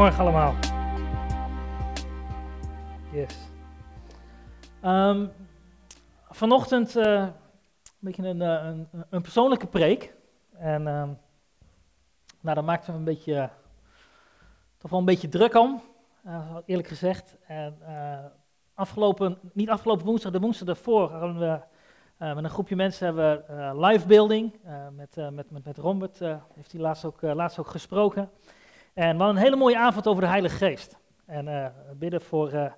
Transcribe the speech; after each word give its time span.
Goedemorgen 0.00 0.26
allemaal. 0.32 0.54
Yes. 3.12 3.36
Ehm, 4.80 5.26
vanochtend 6.28 6.96
uh, 6.96 7.04
een 7.04 7.32
beetje 7.98 8.28
een, 8.28 8.42
eh, 8.42 8.64
een, 8.64 8.88
een, 9.10 9.22
persoonlijke 9.22 9.66
preek. 9.66 10.14
En 10.52 10.86
um, 10.86 11.18
nou, 12.40 12.54
daar 12.54 12.64
maakte 12.64 12.90
me 12.90 12.96
een 12.96 13.04
beetje, 13.04 13.34
uh, 13.34 13.48
toch 14.78 14.90
wel 14.90 15.00
een 15.00 15.04
beetje 15.04 15.28
druk 15.28 15.54
om, 15.54 15.82
eerlijk 16.66 16.88
gezegd. 16.88 17.36
En 17.46 17.78
afgelopen, 18.74 19.38
niet 19.52 19.70
afgelopen 19.70 20.06
woensdag, 20.06 20.32
de 20.32 20.40
woensdag 20.40 20.66
daarvoor 20.66 21.10
hadden 21.10 21.38
we 21.38 21.60
met 22.34 22.44
een 22.44 22.50
groepje 22.50 22.76
mensen 22.76 23.06
hebben 23.06 23.44
we 23.46 23.86
live 23.86 24.06
building. 24.06 24.52
met, 24.96 25.16
met, 25.16 25.50
met, 25.50 25.64
met 25.64 25.78
Robert 25.78 26.18
heeft 26.54 26.72
hij 26.72 26.80
laatst 26.80 27.04
ook, 27.04 27.22
laatst 27.22 27.58
ook 27.58 27.68
gesproken. 27.68 28.30
En 29.00 29.16
hadden 29.16 29.36
een 29.36 29.42
hele 29.42 29.56
mooie 29.56 29.78
avond 29.78 30.06
over 30.06 30.22
de 30.22 30.28
Heilige 30.28 30.56
Geest. 30.56 30.98
En 31.26 31.46
uh, 31.46 31.66
bidden 31.94 32.20
voor, 32.20 32.52
uh, 32.52 32.72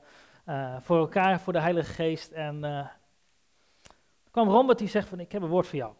uh, 0.48 0.76
voor 0.80 0.98
elkaar, 0.98 1.40
voor 1.40 1.52
de 1.52 1.60
Heilige 1.60 1.92
Geest. 1.92 2.30
En 2.30 2.90
kwam 4.30 4.48
Robert 4.48 4.78
die 4.78 4.88
zegt 4.88 5.08
van, 5.08 5.20
ik 5.20 5.32
heb 5.32 5.42
een 5.42 5.48
woord 5.48 5.66
voor 5.66 5.78
jou. 5.78 5.92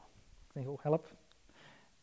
Ik 0.49 0.53
denk, 0.53 0.69
oh 0.69 0.83
help. 0.83 1.15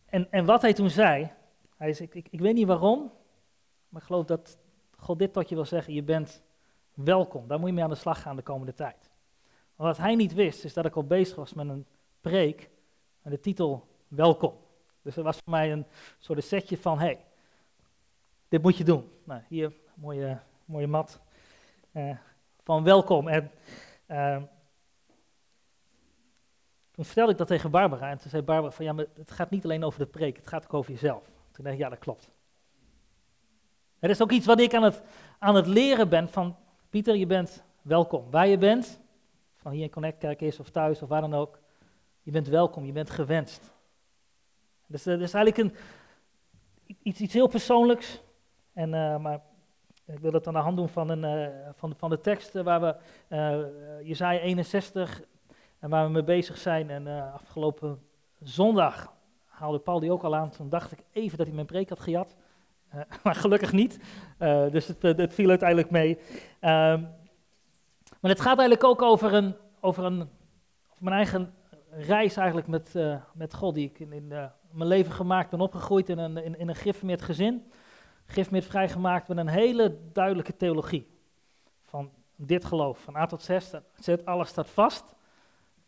En, 0.06 0.32
en 0.32 0.46
wat 0.46 0.62
hij 0.62 0.74
toen 0.74 0.90
zei, 0.90 1.32
hij 1.78 1.94
zei, 1.94 2.08
ik, 2.08 2.16
ik, 2.16 2.28
ik 2.32 2.40
weet 2.40 2.54
niet 2.54 2.68
waarom, 2.68 3.12
maar 3.90 4.02
ik 4.02 4.08
geloof 4.08 4.26
dat 4.26 4.58
God 4.98 5.20
dit 5.20 5.34
tot 5.34 5.50
je 5.50 5.56
wil 5.56 5.66
zeggen, 5.66 5.94
je 5.94 6.04
bent 6.04 6.44
welkom. 6.94 7.48
Daar 7.48 7.60
moet 7.60 7.70
je 7.70 7.76
mee 7.76 7.84
aan 7.84 7.90
de 7.90 7.96
slag 7.96 8.22
gaan 8.22 8.36
de 8.36 8.42
komende 8.42 8.74
tijd. 8.74 9.10
Maar 9.76 9.88
wat 9.88 9.98
hij 9.98 10.16
niet 10.16 10.34
wist, 10.34 10.64
is 10.64 10.74
dat 10.74 10.86
ik 10.86 10.96
al 10.96 11.04
bezig 11.04 11.36
was 11.36 11.54
met 11.54 11.70
een 11.70 11.86
preek 12.22 12.70
met 13.22 13.34
de 13.34 13.40
titel 13.40 13.88
Welkom. 14.08 14.54
Dus 15.02 15.16
dat 15.16 15.24
was 15.24 15.38
voor 15.44 15.54
mij 15.54 15.72
een 15.72 15.86
soort 16.20 16.44
setje 16.44 16.78
van, 16.78 17.00
hey, 17.00 17.28
dit 18.50 18.62
moet 18.62 18.78
je 18.78 18.84
doen. 18.84 19.12
Nou, 19.24 19.42
hier, 19.48 19.74
mooie, 19.94 20.40
mooie 20.66 20.88
mat 20.88 21.20
uh, 21.92 22.18
van 22.64 22.84
welkom. 22.84 23.28
En 23.28 23.52
uh, 24.08 24.38
toen 26.92 27.06
vertelde 27.06 27.32
ik 27.32 27.38
dat 27.38 27.48
tegen 27.48 27.72
Barbara. 27.72 28.10
En 28.10 28.18
toen 28.18 28.30
zei 28.30 28.42
Barbara 28.42 28.72
van, 28.72 28.86
ja, 28.86 28.94
maar 28.94 29.06
het 29.16 29.32
gaat 29.32 29.50
niet 29.50 29.64
alleen 29.64 29.84
over 29.84 30.00
de 30.00 30.06
preek, 30.06 30.38
het 30.38 30.48
gaat 30.48 30.64
ook 30.64 30.74
over 30.74 30.92
jezelf. 30.92 31.24
Toen 31.52 31.64
dacht 31.64 31.76
ik, 31.76 31.82
ja, 31.82 31.90
dat 31.90 32.00
klopt. 32.00 32.30
Het 34.00 34.12
is 34.12 34.22
ook 34.22 34.32
iets 34.32 34.46
wat 34.46 34.60
ik 34.60 34.74
aan 34.74 34.84
het, 34.84 35.02
aan 35.40 35.56
het 35.56 35.68
leren 35.68 36.10
ben 36.10 36.30
van, 36.30 36.56
Pieter, 36.90 37.16
je 37.16 37.26
bent 37.26 37.64
welkom. 37.82 38.32
Waar 38.32 38.48
je 38.48 38.58
bent, 38.58 39.00
van 39.56 39.72
hier 39.72 39.84
in 39.84 39.90
Connect 39.90 40.18
Kerk 40.18 40.42
is 40.42 40.60
of 40.60 40.70
thuis 40.70 41.02
of 41.02 41.10
waar 41.10 41.22
dan 41.22 41.34
ook, 41.34 41.60
je 42.22 42.32
bent 42.32 42.48
welkom, 42.48 42.86
je 42.86 42.92
bent 42.92 43.10
gewenst. 43.10 43.74
Dus 44.88 45.04
dat 45.04 45.20
is 45.20 45.34
eigenlijk 45.34 45.58
een, 45.58 45.76
iets, 47.04 47.20
iets 47.20 47.34
heel 47.34 47.48
persoonlijks, 47.48 48.22
en, 48.80 48.94
uh, 48.94 49.18
maar 49.18 49.42
ik 50.06 50.20
wil 50.20 50.32
het 50.32 50.48
aan 50.48 50.54
de 50.54 50.60
hand 50.60 50.78
doen 50.78 50.90
van, 50.90 51.10
een, 51.10 51.24
uh, 51.24 51.70
van, 51.76 51.94
van 51.98 52.10
de 52.10 52.22
tekst 52.22 52.54
waar 52.54 52.82
we, 52.82 52.96
Jezaja 54.04 54.40
61, 54.40 55.22
en 55.80 55.90
waar 55.90 56.06
we 56.06 56.12
mee 56.12 56.24
bezig 56.24 56.58
zijn. 56.58 56.90
En 56.90 57.32
afgelopen 57.34 58.02
zondag 58.40 59.14
haalde 59.46 59.80
Paul 59.80 60.00
die 60.00 60.12
ook 60.12 60.24
al 60.24 60.36
aan. 60.36 60.50
Toen 60.50 60.70
dacht 60.70 60.92
ik 60.92 61.00
even 61.12 61.38
dat 61.38 61.46
hij 61.46 61.56
mijn 61.56 61.68
preek 61.68 61.90
had 61.90 62.00
gejat. 62.00 62.36
maar 63.24 63.36
gelukkig 63.36 63.72
niet. 63.72 64.00
dus 64.72 64.88
het, 64.88 65.02
het, 65.02 65.34
viel 65.34 65.50
uiteindelijk 65.50 65.90
mee. 65.90 66.20
Ehm, 66.60 67.02
maar 68.20 68.32
het 68.32 68.42
gaat 68.42 68.60
eigenlijk 68.60 68.84
ook 68.84 69.02
over, 69.02 69.34
een, 69.34 69.56
over, 69.80 70.04
een, 70.04 70.30
mijn 70.98 71.16
eigen 71.16 71.54
reis 71.90 72.38
eigenlijk 72.38 72.68
met, 72.68 72.96
met 73.34 73.54
God. 73.54 73.76
Die 73.76 73.90
ik 73.90 74.00
in, 74.00 74.14
in 74.14 74.28
mijn 74.72 74.90
leven 74.90 75.12
gemaakt 75.12 75.50
ben 75.50 75.62
opgegroeid 75.62 76.10
in 76.10 76.18
een, 76.18 76.38
in, 76.38 76.60
in 76.60 76.70
een 76.70 77.20
gezin 77.20 77.72
met 78.50 78.66
vrijgemaakt 78.66 79.28
met 79.28 79.38
een 79.38 79.48
hele 79.48 79.98
duidelijke 80.14 80.56
theologie. 80.56 81.08
Van 81.84 82.12
dit 82.36 82.66
geloof, 82.66 83.00
van 83.00 83.16
A 83.16 83.26
tot 83.26 83.50
Z, 83.96 84.16
alles 84.24 84.50
staat 84.50 84.70
vast. 84.70 85.16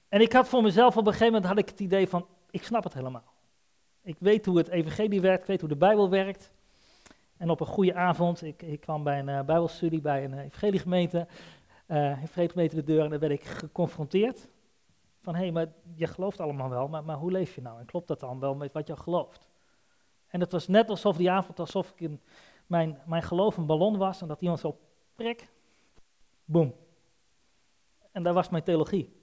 En 0.09 0.21
ik 0.21 0.33
had 0.33 0.47
voor 0.47 0.61
mezelf 0.61 0.97
op 0.97 1.05
een 1.05 1.11
gegeven 1.11 1.33
moment 1.33 1.45
had 1.45 1.57
ik 1.57 1.69
het 1.69 1.79
idee 1.79 2.07
van, 2.07 2.25
ik 2.49 2.63
snap 2.63 2.83
het 2.83 2.93
helemaal. 2.93 3.33
Ik 4.01 4.15
weet 4.19 4.45
hoe 4.45 4.57
het 4.57 4.67
evangelie 4.67 5.21
werkt, 5.21 5.41
ik 5.41 5.47
weet 5.47 5.59
hoe 5.59 5.69
de 5.69 5.75
Bijbel 5.75 6.09
werkt. 6.09 6.51
En 7.37 7.49
op 7.49 7.59
een 7.59 7.67
goede 7.67 7.93
avond, 7.93 8.43
ik, 8.43 8.61
ik 8.61 8.79
kwam 8.79 9.03
bij 9.03 9.19
een 9.19 9.27
uh, 9.27 9.41
bijbelstudie 9.41 10.01
bij 10.01 10.23
een 10.23 10.39
evangeliegemeente, 10.39 11.27
uh, 11.87 12.23
evangeliegemeente 12.23 12.75
de 12.75 12.83
deur 12.83 13.03
en 13.03 13.09
daar 13.09 13.19
werd 13.19 13.31
ik 13.31 13.43
geconfronteerd. 13.43 14.47
Van, 15.21 15.35
hé, 15.35 15.41
hey, 15.41 15.51
maar 15.51 15.67
je 15.95 16.07
gelooft 16.07 16.39
allemaal 16.39 16.69
wel, 16.69 16.87
maar, 16.87 17.03
maar 17.03 17.17
hoe 17.17 17.31
leef 17.31 17.55
je 17.55 17.61
nou? 17.61 17.79
En 17.79 17.85
klopt 17.85 18.07
dat 18.07 18.19
dan 18.19 18.39
wel 18.39 18.55
met 18.55 18.73
wat 18.73 18.87
je 18.87 18.95
gelooft? 18.95 19.47
En 20.31 20.39
het 20.39 20.51
was 20.51 20.67
net 20.67 20.89
alsof 20.89 21.17
die 21.17 21.31
avond, 21.31 21.59
alsof 21.59 21.91
ik 21.91 21.99
in 21.99 22.21
mijn, 22.67 22.99
mijn 23.05 23.23
geloof 23.23 23.57
een 23.57 23.65
ballon 23.65 23.97
was 23.97 24.21
en 24.21 24.27
dat 24.27 24.41
iemand 24.41 24.59
zo 24.59 24.79
prik, 25.15 25.49
boom. 26.45 26.73
En 28.11 28.23
dat 28.23 28.33
was 28.33 28.49
mijn 28.49 28.63
theologie. 28.63 29.19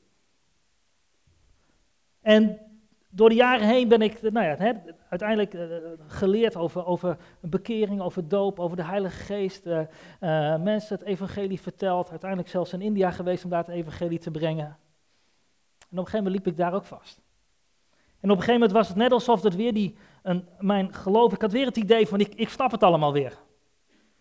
En 2.21 2.61
door 3.11 3.29
de 3.29 3.35
jaren 3.35 3.67
heen 3.67 3.89
ben 3.89 4.03
ik 4.03 4.23
nou 4.23 4.47
ja, 4.47 4.83
uiteindelijk 5.09 5.55
uh, 5.55 5.77
geleerd 6.07 6.57
over, 6.57 6.87
over 6.87 7.17
bekering, 7.41 8.01
over 8.01 8.29
doop, 8.29 8.61
over 8.61 8.77
de 8.77 8.85
Heilige 8.85 9.25
Geest. 9.25 9.67
Uh, 9.67 9.79
uh, 9.79 9.87
mensen 10.63 10.99
het 10.99 11.07
evangelie 11.07 11.61
verteld. 11.61 12.11
Uiteindelijk 12.11 12.51
zelfs 12.51 12.73
in 12.73 12.81
India 12.81 13.11
geweest 13.11 13.45
om 13.45 13.51
daar 13.51 13.65
het 13.65 13.75
evangelie 13.75 14.19
te 14.19 14.31
brengen. 14.31 14.67
En 14.67 15.99
op 15.99 16.05
een 16.05 16.05
gegeven 16.05 16.25
moment 16.25 16.35
liep 16.35 16.47
ik 16.47 16.57
daar 16.57 16.75
ook 16.75 16.85
vast. 16.85 17.21
En 18.21 18.31
op 18.31 18.37
een 18.37 18.43
gegeven 18.43 18.53
moment 18.53 18.73
was 18.73 18.89
het 18.89 18.97
net 18.97 19.13
alsof 19.13 19.43
het 19.43 19.55
weer 19.55 19.73
die, 19.73 19.97
een, 20.23 20.49
mijn 20.59 20.95
geloof, 20.95 21.33
ik 21.33 21.41
had 21.41 21.53
weer 21.53 21.67
het 21.67 21.77
idee 21.77 22.07
van 22.07 22.21
ik, 22.21 22.35
ik 22.35 22.49
snap 22.49 22.71
het 22.71 22.83
allemaal 22.83 23.13
weer. 23.13 23.39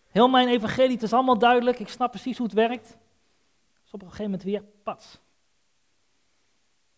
Heel 0.08 0.28
mijn 0.28 0.48
evangelie, 0.48 0.94
het 0.94 1.04
is 1.04 1.14
allemaal 1.14 1.38
duidelijk, 1.38 1.80
ik 1.80 1.88
snap 1.88 2.12
precies 2.12 2.38
hoe 2.38 2.46
het 2.46 2.56
werkt. 2.56 2.98
Dus 3.84 3.94
op 3.94 4.02
een 4.02 4.08
gegeven 4.08 4.32
moment 4.32 4.44
weer, 4.44 4.64
pats. 4.84 5.20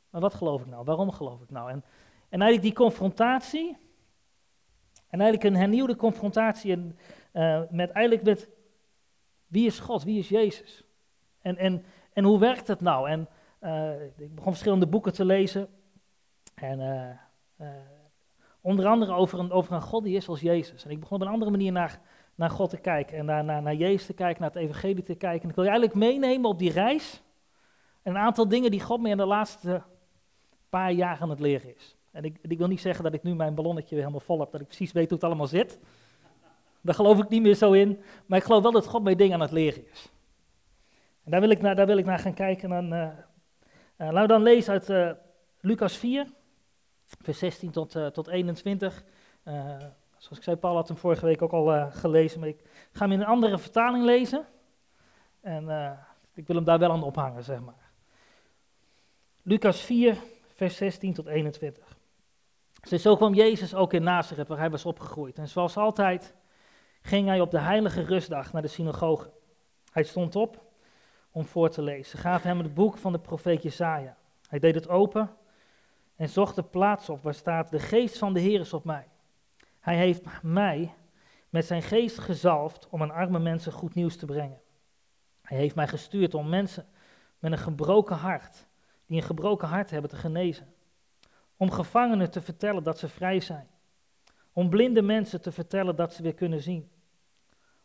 Maar 0.09 0.21
wat 0.21 0.33
geloof 0.33 0.61
ik 0.61 0.67
nou? 0.67 0.83
Waarom 0.83 1.11
geloof 1.11 1.41
ik 1.41 1.49
nou? 1.49 1.69
En, 1.69 1.83
en 2.29 2.41
eigenlijk 2.41 2.61
die 2.61 2.85
confrontatie, 2.85 3.77
en 5.07 5.21
eigenlijk 5.21 5.43
een 5.43 5.59
hernieuwde 5.59 5.95
confrontatie 5.95 6.71
en, 6.71 6.97
uh, 7.33 7.61
met 7.69 7.89
eigenlijk 7.89 8.25
met 8.25 8.49
wie 9.47 9.65
is 9.65 9.79
God, 9.79 10.03
wie 10.03 10.19
is 10.19 10.29
Jezus? 10.29 10.83
En, 11.41 11.57
en, 11.57 11.83
en 12.13 12.23
hoe 12.23 12.39
werkt 12.39 12.67
het 12.67 12.81
nou? 12.81 13.09
En 13.09 13.27
uh, 13.61 14.03
ik 14.03 14.35
begon 14.35 14.51
verschillende 14.51 14.87
boeken 14.87 15.13
te 15.13 15.25
lezen. 15.25 15.69
En 16.61 16.79
uh, 17.61 17.67
onder 18.61 18.85
andere 18.85 19.13
over 19.13 19.39
een, 19.39 19.51
over 19.51 19.81
God 19.81 20.03
die 20.03 20.15
is 20.15 20.27
als 20.27 20.39
Jezus. 20.39 20.85
En 20.85 20.91
ik 20.91 20.99
begon 20.99 21.21
op 21.21 21.27
een 21.27 21.33
andere 21.33 21.51
manier 21.51 21.71
naar, 21.71 21.99
naar 22.35 22.49
God 22.49 22.69
te 22.69 22.77
kijken. 22.77 23.17
En 23.17 23.25
naar, 23.25 23.43
naar, 23.43 23.61
naar 23.61 23.75
Jezus 23.75 24.05
te 24.05 24.13
kijken, 24.13 24.41
naar 24.41 24.51
het 24.51 24.61
evangelie 24.61 25.03
te 25.03 25.15
kijken. 25.15 25.43
En 25.43 25.49
ik 25.49 25.55
wil 25.55 25.63
je 25.63 25.69
eigenlijk 25.69 25.99
meenemen 25.99 26.49
op 26.49 26.59
die 26.59 26.71
reis. 26.71 27.21
En 28.01 28.15
een 28.15 28.21
aantal 28.21 28.47
dingen 28.47 28.71
die 28.71 28.81
God 28.81 29.01
me 29.01 29.09
in 29.09 29.17
de 29.17 29.25
laatste 29.25 29.81
paar 30.69 30.91
jaar 30.91 31.17
aan 31.21 31.29
het 31.29 31.39
leren 31.39 31.75
is. 31.75 31.95
En 32.11 32.23
ik, 32.23 32.37
ik 32.41 32.57
wil 32.57 32.67
niet 32.67 32.81
zeggen 32.81 33.03
dat 33.03 33.13
ik 33.13 33.23
nu 33.23 33.35
mijn 33.35 33.55
ballonnetje 33.55 33.95
weer 33.95 34.03
helemaal 34.03 34.25
vol 34.25 34.39
heb, 34.39 34.51
dat 34.51 34.61
ik 34.61 34.67
precies 34.67 34.91
weet 34.91 35.09
hoe 35.09 35.17
het 35.17 35.23
allemaal 35.23 35.47
zit. 35.47 35.79
Daar 36.81 36.95
geloof 36.95 37.19
ik 37.19 37.29
niet 37.29 37.41
meer 37.41 37.55
zo 37.55 37.71
in. 37.71 38.01
Maar 38.25 38.37
ik 38.37 38.43
geloof 38.43 38.61
wel 38.61 38.71
dat 38.71 38.87
God 38.87 39.03
mij 39.03 39.15
dingen 39.15 39.33
aan 39.33 39.41
het 39.41 39.51
leren 39.51 39.89
is. 39.91 40.11
En 41.23 41.31
daar 41.31 41.39
wil 41.39 41.49
ik 41.49 41.61
naar, 41.61 41.75
daar 41.75 41.85
wil 41.85 41.97
ik 41.97 42.05
naar 42.05 42.19
gaan 42.19 42.33
kijken. 42.33 42.71
En, 42.71 42.85
uh, 42.85 44.11
laten 44.11 44.21
we 44.21 44.27
dan 44.27 44.43
lezen 44.43 44.73
uit 44.73 44.89
uh, 44.89 45.11
Lucas 45.59 45.97
4 45.97 46.27
vers 47.21 47.39
16 47.39 47.71
tot, 47.71 47.95
uh, 47.95 48.07
tot 48.07 48.27
21. 48.27 49.03
Uh, 49.43 49.73
eh, 49.73 49.79
zoals 50.17 50.37
ik 50.37 50.43
zei, 50.43 50.55
Paul 50.55 50.75
had 50.75 50.87
hem 50.87 50.97
vorige 50.97 51.25
week 51.25 51.41
ook 51.41 51.51
al 51.51 51.75
uh, 51.75 51.85
gelezen, 51.89 52.39
maar 52.39 52.49
ik 52.49 52.63
ga 52.91 53.03
hem 53.03 53.11
in 53.11 53.19
een 53.19 53.25
andere 53.25 53.57
vertaling 53.57 54.05
lezen. 54.05 54.45
En 55.41 55.97
ik 56.33 56.47
wil 56.47 56.55
hem 56.55 56.65
daar 56.65 56.79
wel 56.79 56.91
aan 56.91 57.03
ophangen, 57.03 57.43
zeg 57.43 57.59
maar. 57.59 57.91
Lucas 59.41 59.81
4, 59.81 60.17
vers 60.55 60.77
16 60.77 61.13
tot 61.13 61.25
21. 61.25 61.97
Dus 62.89 63.01
zo 63.01 63.15
kwam 63.15 63.33
Jezus 63.33 63.75
ook 63.75 63.93
in 63.93 64.03
Nazareth, 64.03 64.47
waar 64.47 64.57
hij 64.57 64.69
was 64.69 64.85
opgegroeid. 64.85 65.37
En 65.37 65.47
zoals 65.47 65.77
altijd 65.77 66.33
ging 67.01 67.27
hij 67.27 67.41
op 67.41 67.51
de 67.51 67.59
heilige 67.59 68.01
rustdag 68.01 68.53
naar 68.53 68.61
de 68.61 68.67
synagoge. 68.67 69.31
Hij 69.91 70.03
stond 70.03 70.35
op 70.35 70.63
om 71.31 71.45
voor 71.45 71.69
te 71.69 71.81
lezen. 71.81 72.05
Ze 72.05 72.17
gaven 72.17 72.49
hem 72.49 72.59
het 72.59 72.73
boek 72.73 72.97
van 72.97 73.11
de 73.11 73.19
profeet 73.19 73.63
Jesaja. 73.63 74.17
Hij 74.47 74.59
deed 74.59 74.75
het 74.75 74.89
open 74.89 75.37
en 76.19 76.29
zocht 76.29 76.55
de 76.55 76.63
plaats 76.63 77.09
op 77.09 77.23
waar 77.23 77.33
staat, 77.33 77.69
de 77.69 77.79
geest 77.79 78.17
van 78.17 78.33
de 78.33 78.39
Heer 78.39 78.59
is 78.59 78.73
op 78.73 78.83
mij. 78.83 79.07
Hij 79.79 79.97
heeft 79.97 80.41
mij 80.41 80.93
met 81.49 81.65
zijn 81.65 81.81
geest 81.81 82.19
gezalfd 82.19 82.87
om 82.89 83.01
aan 83.01 83.11
arme 83.11 83.39
mensen 83.39 83.71
goed 83.71 83.93
nieuws 83.93 84.15
te 84.15 84.25
brengen. 84.25 84.61
Hij 85.41 85.57
heeft 85.57 85.75
mij 85.75 85.87
gestuurd 85.87 86.33
om 86.33 86.49
mensen 86.49 86.87
met 87.39 87.51
een 87.51 87.57
gebroken 87.57 88.15
hart, 88.15 88.67
die 89.05 89.17
een 89.17 89.23
gebroken 89.23 89.67
hart 89.67 89.89
hebben, 89.89 90.09
te 90.09 90.15
genezen. 90.15 90.73
Om 91.57 91.71
gevangenen 91.71 92.31
te 92.31 92.41
vertellen 92.41 92.83
dat 92.83 92.99
ze 92.99 93.09
vrij 93.09 93.39
zijn. 93.39 93.67
Om 94.53 94.69
blinde 94.69 95.01
mensen 95.01 95.41
te 95.41 95.51
vertellen 95.51 95.95
dat 95.95 96.13
ze 96.13 96.23
weer 96.23 96.33
kunnen 96.33 96.61
zien. 96.61 96.91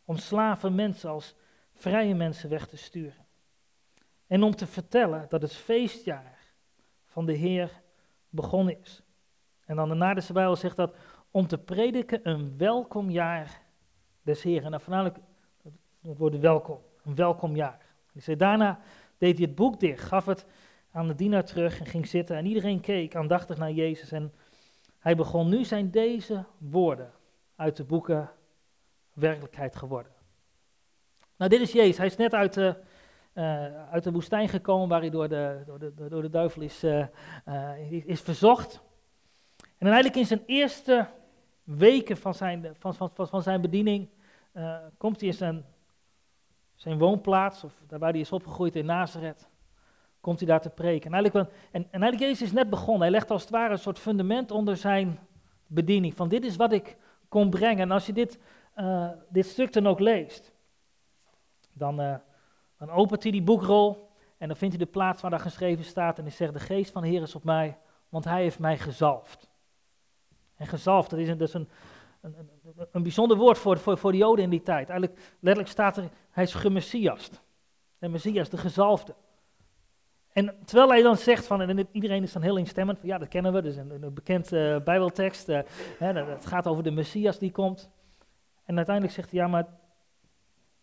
Om 0.04 0.16
slaven 0.16 0.74
mensen 0.74 1.10
als 1.10 1.34
vrije 1.72 2.14
mensen 2.14 2.50
weg 2.50 2.66
te 2.66 2.76
sturen. 2.76 3.26
En 4.26 4.42
om 4.42 4.56
te 4.56 4.66
vertellen 4.66 5.26
dat 5.28 5.42
het 5.42 5.54
feestjaar 5.54 6.38
van 7.04 7.26
de 7.26 7.32
Heer 7.32 7.82
begonnen 8.34 8.80
is. 8.80 9.02
En 9.64 9.76
dan 9.76 9.88
de 9.88 9.94
Naardense 9.94 10.32
Bijbel 10.32 10.56
zegt 10.56 10.76
dat 10.76 10.96
om 11.30 11.46
te 11.46 11.58
prediken 11.58 12.20
een 12.22 12.56
welkom 12.56 13.10
jaar 13.10 13.62
des 14.22 14.42
Heren. 14.42 14.64
En 14.64 14.70
dan 14.70 14.80
voornamelijk 14.80 15.18
het 16.02 16.18
woord 16.18 16.38
welkom, 16.38 16.78
een 17.04 17.14
welkom 17.14 17.56
jaar. 17.56 17.78
Hij 18.12 18.22
zei, 18.22 18.36
daarna 18.36 18.80
deed 19.18 19.38
hij 19.38 19.46
het 19.46 19.54
boek 19.54 19.80
dicht, 19.80 20.04
gaf 20.04 20.24
het 20.24 20.46
aan 20.90 21.08
de 21.08 21.14
dienaar 21.14 21.44
terug 21.44 21.80
en 21.80 21.86
ging 21.86 22.06
zitten. 22.06 22.36
En 22.36 22.46
iedereen 22.46 22.80
keek 22.80 23.16
aandachtig 23.16 23.56
naar 23.56 23.72
Jezus. 23.72 24.12
En 24.12 24.32
hij 24.98 25.16
begon, 25.16 25.48
nu 25.48 25.64
zijn 25.64 25.90
deze 25.90 26.44
woorden 26.58 27.12
uit 27.56 27.76
de 27.76 27.84
boeken 27.84 28.30
werkelijkheid 29.12 29.76
geworden. 29.76 30.12
Nou, 31.36 31.50
dit 31.50 31.60
is 31.60 31.72
Jezus. 31.72 31.96
Hij 31.96 32.06
is 32.06 32.16
net 32.16 32.34
uit 32.34 32.54
de, 32.54 32.76
uh, 33.34 33.90
uit 33.90 34.04
de 34.04 34.12
woestijn 34.12 34.48
gekomen 34.48 34.88
waar 34.88 35.00
hij 35.00 35.10
door 35.10 35.28
de, 35.28 35.62
door 35.66 35.78
de, 35.78 35.92
door 36.08 36.22
de 36.22 36.30
duivel 36.30 36.62
is, 36.62 36.84
uh, 36.84 37.06
uh, 37.48 37.92
is 38.06 38.20
verzocht. 38.20 38.82
En 39.78 39.86
eigenlijk 39.86 40.16
in 40.16 40.26
zijn 40.26 40.42
eerste 40.46 41.06
weken 41.64 42.16
van 42.16 42.34
zijn, 42.34 42.74
van, 42.78 42.94
van, 42.94 43.10
van, 43.14 43.42
zijn 43.42 43.60
bediening 43.60 44.08
komt 44.96 45.20
hij 45.20 45.28
in 45.28 45.34
zijn, 45.34 45.64
zijn 46.74 46.98
woonplaats, 46.98 47.64
of 47.64 47.82
daar 47.86 47.98
waar 47.98 48.10
hij 48.10 48.20
is 48.20 48.32
opgegroeid 48.32 48.76
in 48.76 48.86
Nazareth 48.86 49.48
komt 50.20 50.38
hij 50.38 50.48
daar 50.48 50.60
te 50.60 50.70
preken. 50.70 51.12
En 51.12 51.12
eigenlijk, 51.12 51.50
en, 51.70 51.82
en 51.90 52.02
eigenlijk 52.02 52.22
Jezus 52.22 52.42
is 52.42 52.52
net 52.52 52.70
begonnen. 52.70 53.02
Hij 53.02 53.10
legt 53.10 53.30
als 53.30 53.42
het 53.42 53.50
ware 53.50 53.72
een 53.72 53.78
soort 53.78 53.98
fundament 53.98 54.50
onder 54.50 54.76
zijn 54.76 55.18
bediening. 55.66 56.14
Van 56.14 56.28
dit 56.28 56.44
is 56.44 56.56
wat 56.56 56.72
ik 56.72 56.96
kon 57.28 57.50
brengen. 57.50 57.80
En 57.80 57.90
als 57.90 58.06
je 58.06 58.12
dit, 58.12 58.38
dit 59.28 59.46
stuk 59.46 59.72
dan 59.72 59.86
ook 59.86 60.00
leest, 60.00 60.52
dan, 61.72 62.20
dan 62.78 62.90
opent 62.90 63.22
hij 63.22 63.32
die 63.32 63.42
boekrol 63.42 64.08
en 64.38 64.48
dan 64.48 64.56
vindt 64.56 64.76
hij 64.76 64.84
de 64.84 64.90
plaats 64.90 65.22
waar 65.22 65.30
daar 65.30 65.40
geschreven 65.40 65.84
staat. 65.84 66.18
En 66.18 66.24
hij 66.24 66.32
zegt, 66.32 66.52
de 66.52 66.60
geest 66.60 66.92
van 66.92 67.02
de 67.02 67.08
Heer 67.08 67.22
is 67.22 67.34
op 67.34 67.44
mij, 67.44 67.78
want 68.08 68.24
hij 68.24 68.42
heeft 68.42 68.58
mij 68.58 68.78
gezalfd. 68.78 69.50
En 70.56 70.66
gezalfd, 70.66 71.10
dat 71.10 71.18
is 71.18 71.28
een, 71.28 71.38
dat 71.38 71.48
is 71.48 71.54
een, 71.54 71.68
een, 72.20 72.50
een, 72.92 73.02
bijzonder 73.02 73.36
woord 73.36 73.58
voor, 73.58 73.78
voor, 73.78 73.98
voor 73.98 74.12
de 74.12 74.18
Joden 74.18 74.44
in 74.44 74.50
die 74.50 74.62
tijd. 74.62 74.88
Eigenlijk, 74.88 75.20
letterlijk 75.40 75.72
staat 75.72 75.96
er, 75.96 76.08
hij 76.30 76.44
is 76.44 76.54
gemessiast. 76.54 77.42
De 77.98 78.08
Messias, 78.08 78.48
de 78.48 78.56
gezalfde. 78.56 79.14
En 80.32 80.56
terwijl 80.64 80.88
hij 80.88 81.02
dan 81.02 81.16
zegt 81.16 81.46
van, 81.46 81.60
en 81.60 81.88
iedereen 81.92 82.22
is 82.22 82.32
dan 82.32 82.42
heel 82.42 82.56
instemmend, 82.56 82.98
van 82.98 83.08
ja, 83.08 83.18
dat 83.18 83.28
kennen 83.28 83.52
we, 83.52 83.62
dus 83.62 83.76
een, 83.76 84.02
een 84.02 84.14
bekend 84.14 84.52
uh, 84.52 84.80
bijbeltekst, 84.80 85.48
uh, 85.48 85.58
hè, 85.98 86.12
het 86.12 86.46
gaat 86.46 86.66
over 86.66 86.82
de 86.82 86.90
Messias 86.90 87.38
die 87.38 87.52
komt. 87.52 87.90
En 88.64 88.76
uiteindelijk 88.76 89.14
zegt 89.14 89.30
hij, 89.30 89.40
ja, 89.40 89.46
maar 89.46 89.66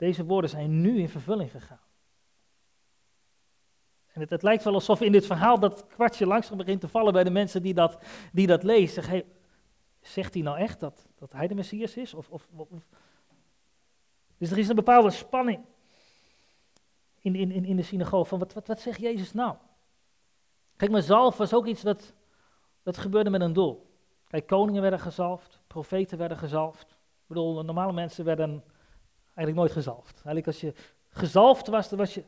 deze 0.01 0.25
woorden 0.25 0.49
zijn 0.49 0.81
nu 0.81 0.99
in 0.99 1.09
vervulling 1.09 1.51
gegaan. 1.51 1.79
En 4.07 4.21
het, 4.21 4.41
lijkt 4.41 4.63
wel 4.63 4.73
alsof 4.73 5.01
in 5.01 5.11
dit 5.11 5.25
verhaal 5.25 5.59
dat 5.59 5.87
kwartje 5.87 6.25
langzaam 6.25 6.57
begint 6.57 6.81
te 6.81 6.87
vallen 6.87 7.13
bij 7.13 7.23
de 7.23 7.29
mensen 7.29 7.61
die 7.61 7.73
dat, 7.73 7.97
die 8.31 8.47
dat 8.47 8.63
lezen. 8.63 9.03
Hey, 9.03 9.25
zegt 9.99 10.33
hij 10.33 10.43
nou 10.43 10.57
echt 10.57 10.79
dat, 10.79 11.07
dat 11.15 11.31
hij 11.31 11.47
de 11.47 11.55
Messias 11.55 11.97
is? 11.97 12.13
Of, 12.13 12.29
of, 12.29 12.47
dus 14.37 14.51
er 14.51 14.57
is 14.57 14.69
een 14.69 14.75
bepaalde 14.75 15.09
spanning 15.09 15.65
in, 17.19 17.35
in, 17.35 17.65
in 17.65 17.75
de 17.75 17.83
synagoge 17.83 18.29
van 18.29 18.39
wat, 18.39 18.53
wat, 18.53 18.67
wat 18.67 18.81
zegt 18.81 18.99
Jezus 18.99 19.33
nou? 19.33 19.55
Kijk, 20.75 20.91
maar 20.91 21.01
zalf 21.01 21.37
was 21.37 21.53
ook 21.53 21.65
iets 21.65 21.81
dat, 21.81 22.13
dat 22.83 22.97
gebeurde 22.97 23.29
met 23.29 23.41
een 23.41 23.53
doel. 23.53 23.89
Kijk, 24.27 24.47
koningen 24.47 24.81
werden 24.81 24.99
gezalfd, 24.99 25.61
profeten 25.67 26.17
werden 26.17 26.37
gezalfd. 26.37 26.91
Ik 26.91 27.27
bedoel, 27.27 27.63
normale 27.63 27.93
mensen 27.93 28.25
werden 28.25 28.63
eigenlijk 29.35 29.55
nooit 29.55 29.71
gezalfd. 29.71 30.13
Eigenlijk 30.13 30.47
als 30.47 30.61
je 30.61 30.73
gezalfd 31.09 31.67
was, 31.67 31.89
dan 31.89 31.97
was 31.97 32.13
je 32.13 32.23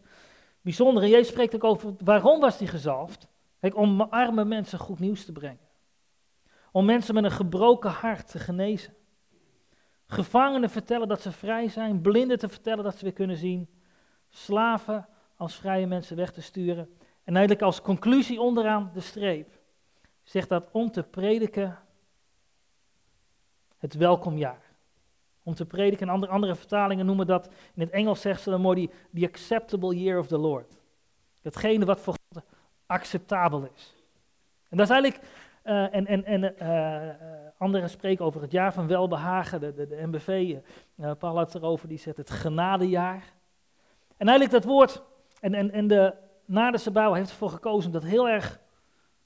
bijzonder. 0.61 1.03
En 1.03 1.09
Jezus 1.09 1.27
spreekt 1.27 1.55
ook 1.55 1.63
over 1.63 1.93
waarom 2.03 2.39
was 2.39 2.57
hij 2.57 2.67
gezalfd? 2.67 3.27
Kijk, 3.59 3.75
om 3.77 4.01
arme 4.01 4.45
mensen 4.45 4.79
goed 4.79 4.99
nieuws 4.99 5.25
te 5.25 5.31
brengen. 5.31 5.67
Om 6.71 6.85
mensen 6.85 7.13
met 7.13 7.23
een 7.23 7.31
gebroken 7.31 7.91
hart 7.91 8.27
te 8.27 8.39
genezen. 8.39 8.93
Gevangenen 10.05 10.69
vertellen 10.69 11.07
dat 11.07 11.21
ze 11.21 11.31
vrij 11.31 11.67
zijn, 11.67 12.01
blinden 12.01 12.39
te 12.39 12.49
vertellen 12.49 12.83
dat 12.83 12.97
ze 12.97 13.03
weer 13.03 13.13
kunnen 13.13 13.37
zien 13.37 13.69
slaven 14.29 15.07
als 15.35 15.55
vrije 15.55 15.87
mensen 15.87 16.15
weg 16.15 16.31
te 16.31 16.41
sturen. 16.41 16.97
En 17.23 17.35
eigenlijk 17.35 17.61
als 17.61 17.81
conclusie 17.81 18.41
onderaan 18.41 18.91
de 18.93 18.99
streep 18.99 19.59
zegt 20.23 20.49
dat 20.49 20.69
om 20.71 20.91
te 20.91 21.03
prediken 21.03 21.79
het 23.77 23.93
welkomjaar. 23.93 24.62
Om 25.43 25.53
te 25.53 25.65
prediken, 25.65 26.07
en 26.07 26.13
andere, 26.13 26.31
andere 26.31 26.55
vertalingen 26.55 27.05
noemen 27.05 27.27
dat, 27.27 27.49
in 27.73 27.81
het 27.81 27.89
Engels 27.89 28.21
zegt 28.21 28.41
ze 28.41 28.49
dan 28.49 28.61
mooi, 28.61 28.89
the 29.13 29.25
acceptable 29.25 29.95
year 29.95 30.19
of 30.19 30.27
the 30.27 30.37
Lord. 30.37 30.77
Datgene 31.41 31.85
wat 31.85 31.99
voor 31.99 32.15
God 32.33 32.43
acceptabel 32.85 33.69
is. 33.75 33.95
En 34.69 34.77
dat 34.77 34.89
is 34.89 34.93
eigenlijk, 34.93 35.23
uh, 35.63 35.95
en, 35.95 36.07
en, 36.07 36.25
en 36.25 36.55
uh, 36.61 37.09
anderen 37.57 37.89
spreken 37.89 38.25
over 38.25 38.41
het 38.41 38.51
jaar 38.51 38.73
van 38.73 38.87
welbehagen, 38.87 39.59
de, 39.59 39.73
de, 39.73 40.07
MBV, 40.07 40.55
uh, 40.95 41.11
Paul 41.19 41.37
had 41.37 41.53
het 41.53 41.61
erover, 41.61 41.87
die 41.87 41.97
zegt 41.97 42.17
het 42.17 42.29
genadejaar. 42.29 43.33
En 44.17 44.27
eigenlijk 44.27 44.51
dat 44.51 44.71
woord, 44.71 45.03
en, 45.39 45.53
en, 45.53 45.71
en 45.71 45.87
de 45.87 46.13
Naderse 46.45 47.13
heeft 47.13 47.29
ervoor 47.29 47.49
gekozen 47.49 47.85
om 47.85 47.99
dat 47.99 48.03
heel 48.03 48.29
erg 48.29 48.59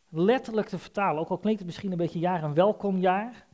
letterlijk 0.10 0.68
te 0.68 0.78
vertalen. 0.78 1.22
Ook 1.22 1.30
al 1.30 1.38
klinkt 1.38 1.60
het 1.60 1.68
misschien 1.68 1.92
een 1.92 1.98
beetje 1.98 2.20
jaar 2.20 2.44
een 2.44 2.54
welkomjaar. 2.54 3.46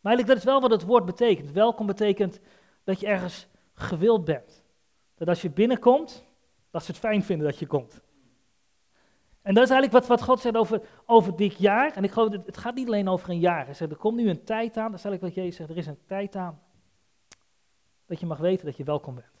Maar 0.00 0.12
eigenlijk 0.12 0.26
dat 0.26 0.36
is 0.36 0.44
wel 0.44 0.60
wat 0.68 0.80
het 0.80 0.88
woord 0.88 1.04
betekent. 1.04 1.50
Welkom 1.50 1.86
betekent 1.86 2.40
dat 2.84 3.00
je 3.00 3.06
ergens 3.06 3.46
gewild 3.74 4.24
bent. 4.24 4.64
Dat 5.14 5.28
als 5.28 5.42
je 5.42 5.50
binnenkomt, 5.50 6.24
dat 6.70 6.84
ze 6.84 6.90
het 6.90 7.00
fijn 7.00 7.22
vinden 7.22 7.46
dat 7.46 7.58
je 7.58 7.66
komt. 7.66 8.02
En 9.42 9.54
dat 9.54 9.64
is 9.64 9.70
eigenlijk 9.70 9.92
wat, 9.92 10.18
wat 10.18 10.28
God 10.28 10.40
zegt 10.40 10.56
over, 10.56 10.82
over 11.06 11.36
dit 11.36 11.58
jaar. 11.58 11.92
En 11.92 12.04
ik 12.04 12.10
geloof, 12.10 12.32
het 12.32 12.56
gaat 12.56 12.74
niet 12.74 12.86
alleen 12.86 13.08
over 13.08 13.30
een 13.30 13.38
jaar. 13.38 13.64
Hij 13.64 13.74
zegt, 13.74 13.90
er 13.90 13.96
komt 13.96 14.16
nu 14.16 14.28
een 14.28 14.44
tijd 14.44 14.76
aan, 14.76 14.90
dat 14.90 14.98
is 14.98 15.04
eigenlijk 15.04 15.34
wat 15.34 15.44
Jezus 15.44 15.56
zegt, 15.56 15.70
er 15.70 15.76
is 15.76 15.86
een 15.86 16.04
tijd 16.06 16.36
aan. 16.36 16.62
Dat 18.06 18.20
je 18.20 18.26
mag 18.26 18.38
weten 18.38 18.66
dat 18.66 18.76
je 18.76 18.84
welkom 18.84 19.14
bent. 19.14 19.40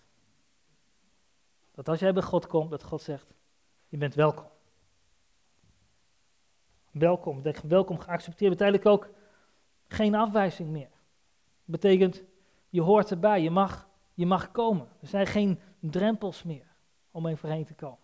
Dat 1.74 1.88
als 1.88 2.00
jij 2.00 2.12
bij 2.12 2.22
God 2.22 2.46
komt, 2.46 2.70
dat 2.70 2.82
God 2.82 3.02
zegt, 3.02 3.34
je 3.88 3.96
bent 3.96 4.14
welkom. 4.14 4.46
Welkom, 6.90 7.42
welkom 7.68 7.98
geaccepteerd 7.98 8.50
betekent 8.50 8.86
ook 8.86 9.08
geen 9.92 10.14
afwijzing 10.14 10.70
meer. 10.70 10.90
Betekent, 11.64 12.22
je 12.68 12.80
hoort 12.80 13.10
erbij, 13.10 13.42
je 13.42 13.50
mag, 13.50 13.88
je 14.14 14.26
mag 14.26 14.50
komen. 14.50 14.88
Er 15.00 15.08
zijn 15.08 15.26
geen 15.26 15.60
drempels 15.78 16.42
meer 16.42 16.66
om 17.10 17.26
even 17.26 17.38
voorheen 17.38 17.64
te 17.64 17.74
komen. 17.74 17.98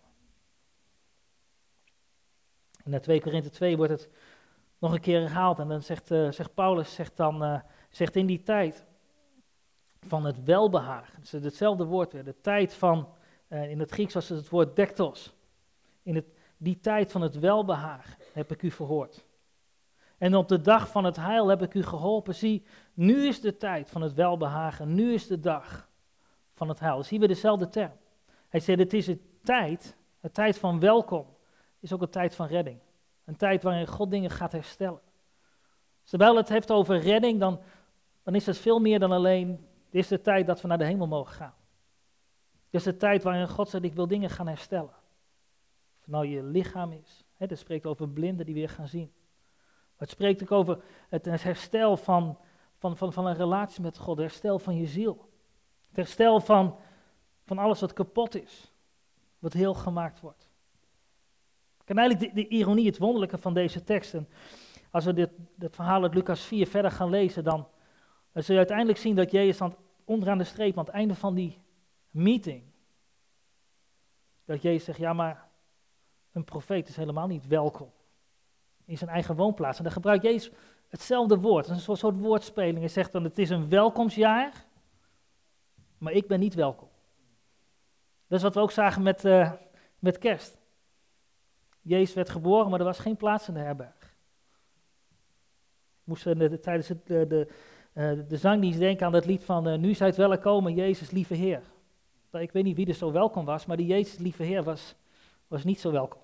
In 2.83 2.91
de 2.91 2.99
2 2.99 3.21
Korinthe 3.21 3.49
2 3.49 3.77
wordt 3.77 3.91
het 3.91 4.09
nog 4.77 4.93
een 4.93 4.99
keer 4.99 5.19
herhaald 5.19 5.59
en 5.59 5.67
dan 5.67 5.81
zegt, 5.81 6.11
uh, 6.11 6.31
zegt 6.31 6.53
Paulus, 6.53 6.93
zegt 6.93 7.17
dan, 7.17 7.43
uh, 7.43 7.59
zegt 7.89 8.15
in 8.15 8.25
die 8.25 8.43
tijd 8.43 8.85
van 10.01 10.25
het 10.25 10.43
welbehagen, 10.43 11.21
is 11.21 11.31
hetzelfde 11.31 11.85
woord 11.85 12.13
weer, 12.13 12.23
de 12.23 12.41
tijd 12.41 12.73
van 12.73 13.09
uh, 13.47 13.69
in 13.69 13.79
het 13.79 13.91
Grieks 13.91 14.13
was 14.13 14.29
het 14.29 14.37
het 14.37 14.49
woord 14.49 14.75
dektos. 14.75 15.35
In 16.01 16.25
die 16.57 16.79
tijd 16.79 17.11
van 17.11 17.21
het 17.21 17.39
welbehagen 17.39 18.17
heb 18.33 18.51
ik 18.51 18.61
u 18.61 18.71
verhoord. 18.71 19.25
En 20.17 20.35
op 20.35 20.47
de 20.47 20.61
dag 20.61 20.89
van 20.89 21.03
het 21.03 21.15
heil 21.15 21.47
heb 21.47 21.61
ik 21.61 21.73
u 21.73 21.83
geholpen. 21.83 22.35
Zie, 22.35 22.65
nu 22.93 23.27
is 23.27 23.41
de 23.41 23.57
tijd 23.57 23.89
van 23.89 24.01
het 24.01 24.13
welbehagen. 24.13 24.95
Nu 24.95 25.13
is 25.13 25.27
de 25.27 25.39
dag 25.39 25.89
van 26.53 26.69
het 26.69 26.79
heil. 26.79 27.03
Zien 27.03 27.19
we 27.19 27.27
dezelfde 27.27 27.69
term. 27.69 27.91
Hij 28.49 28.59
zei, 28.59 28.77
het 28.77 28.93
is 28.93 29.07
een 29.07 29.21
tijd, 29.43 29.95
een 30.21 30.31
tijd 30.31 30.57
van 30.57 30.79
welkom, 30.79 31.25
is 31.79 31.93
ook 31.93 32.01
een 32.01 32.09
tijd 32.09 32.35
van 32.35 32.47
redding. 32.47 32.79
Een 33.25 33.35
tijd 33.35 33.63
waarin 33.63 33.87
God 33.87 34.11
dingen 34.11 34.29
gaat 34.29 34.51
herstellen. 34.51 35.01
Terwijl 36.03 36.35
het 36.35 36.49
heeft 36.49 36.71
over 36.71 36.99
redding, 36.99 37.39
dan, 37.39 37.59
dan 38.23 38.35
is 38.35 38.45
het 38.45 38.57
veel 38.57 38.79
meer 38.79 38.99
dan 38.99 39.11
alleen, 39.11 39.67
dit 39.89 40.01
is 40.01 40.07
de 40.07 40.21
tijd 40.21 40.47
dat 40.47 40.61
we 40.61 40.67
naar 40.67 40.77
de 40.77 40.85
hemel 40.85 41.07
mogen 41.07 41.33
gaan. 41.33 41.53
Het 42.65 42.73
is 42.75 42.83
de 42.83 42.97
tijd 42.97 43.23
waarin 43.23 43.49
God 43.49 43.69
zegt, 43.69 43.83
ik 43.83 43.93
wil 43.93 44.07
dingen 44.07 44.29
gaan 44.29 44.47
herstellen. 44.47 44.93
Of 45.99 46.07
nou 46.07 46.27
je 46.27 46.43
lichaam 46.43 46.91
is. 46.91 47.25
Hè, 47.33 47.45
het 47.45 47.59
spreekt 47.59 47.85
over 47.85 48.09
blinden 48.09 48.45
die 48.45 48.55
weer 48.55 48.69
gaan 48.69 48.87
zien. 48.87 49.11
Het 49.97 50.09
spreekt 50.09 50.41
ook 50.43 50.51
over 50.51 50.83
het 51.09 51.25
herstel 51.25 51.97
van, 51.97 52.37
van, 52.77 52.97
van, 52.97 53.13
van 53.13 53.25
een 53.25 53.35
relatie 53.35 53.81
met 53.81 53.97
God. 53.97 54.17
Het 54.17 54.27
herstel 54.27 54.59
van 54.59 54.75
je 54.77 54.87
ziel. 54.87 55.29
Het 55.87 55.95
herstel 55.95 56.39
van, 56.39 56.75
van 57.45 57.57
alles 57.57 57.79
wat 57.79 57.93
kapot 57.93 58.35
is. 58.35 58.71
Wat 59.39 59.53
heel 59.53 59.73
gemaakt 59.73 60.19
wordt. 60.19 60.49
En 61.85 61.97
eigenlijk 61.97 62.35
de, 62.35 62.41
de 62.41 62.47
ironie, 62.47 62.85
het 62.85 62.97
wonderlijke 62.97 63.37
van 63.37 63.53
deze 63.53 63.83
teksten. 63.83 64.29
Als 64.91 65.05
we 65.05 65.13
dit, 65.13 65.29
dit 65.55 65.75
verhaal 65.75 66.03
uit 66.03 66.13
Lucas 66.13 66.41
4 66.41 66.67
verder 66.67 66.91
gaan 66.91 67.09
lezen, 67.09 67.43
dan, 67.43 67.67
dan 68.31 68.43
zul 68.43 68.53
je 68.53 68.59
uiteindelijk 68.59 68.97
zien 68.97 69.15
dat 69.15 69.31
Jezus 69.31 69.61
aan, 69.61 69.75
onderaan 70.05 70.37
de 70.37 70.43
streep, 70.43 70.77
aan 70.77 70.85
het 70.85 70.93
einde 70.93 71.15
van 71.15 71.35
die 71.35 71.61
meeting. 72.09 72.63
Dat 74.45 74.61
Jezus 74.61 74.83
zegt, 74.83 74.99
ja 74.99 75.13
maar 75.13 75.47
een 76.31 76.43
profeet 76.43 76.87
is 76.87 76.95
helemaal 76.95 77.27
niet 77.27 77.47
welkom 77.47 77.91
in 78.87 78.97
zijn 78.97 79.09
eigen 79.09 79.35
woonplaats. 79.35 79.77
En 79.77 79.83
dan 79.83 79.93
gebruikt 79.93 80.23
Jezus 80.23 80.51
hetzelfde 80.87 81.37
woord, 81.37 81.67
een 81.67 81.79
soort 81.79 82.17
woordspeling. 82.17 82.77
Hij 82.77 82.87
zegt 82.87 83.11
dan, 83.11 83.23
het 83.23 83.37
is 83.37 83.49
een 83.49 83.69
welkomstjaar, 83.69 84.65
maar 85.97 86.13
ik 86.13 86.27
ben 86.27 86.39
niet 86.39 86.53
welkom. 86.53 86.87
Dat 88.27 88.37
is 88.37 88.43
wat 88.43 88.53
we 88.53 88.59
ook 88.59 88.71
zagen 88.71 89.01
met, 89.01 89.25
uh, 89.25 89.51
met 89.99 90.17
kerst. 90.17 90.57
Jezus 91.81 92.15
werd 92.15 92.29
geboren, 92.29 92.69
maar 92.69 92.79
er 92.79 92.85
was 92.85 92.99
geen 92.99 93.17
plaats 93.17 93.47
in 93.47 93.53
de 93.53 93.59
herberg. 93.59 94.15
Moesten 96.03 96.37
de, 96.37 96.59
tijdens 96.59 96.87
het, 96.87 97.07
de, 97.07 97.27
de, 97.27 98.25
de 98.27 98.37
zangdienst 98.37 98.79
denken 98.79 99.05
aan 99.05 99.11
dat 99.11 99.25
lied 99.25 99.43
van 99.43 99.79
Nu 99.79 99.93
zijt 99.93 100.15
welkom, 100.15 100.69
Jezus, 100.69 101.11
lieve 101.11 101.33
Heer. 101.33 101.61
Ik 102.31 102.51
weet 102.51 102.63
niet 102.63 102.75
wie 102.75 102.87
er 102.87 102.93
zo 102.93 103.11
welkom 103.11 103.45
was, 103.45 103.65
maar 103.65 103.77
die 103.77 103.85
Jezus, 103.85 104.17
lieve 104.17 104.43
Heer, 104.43 104.63
was, 104.63 104.95
was 105.47 105.63
niet 105.63 105.79
zo 105.79 105.91
welkom. 105.91 106.21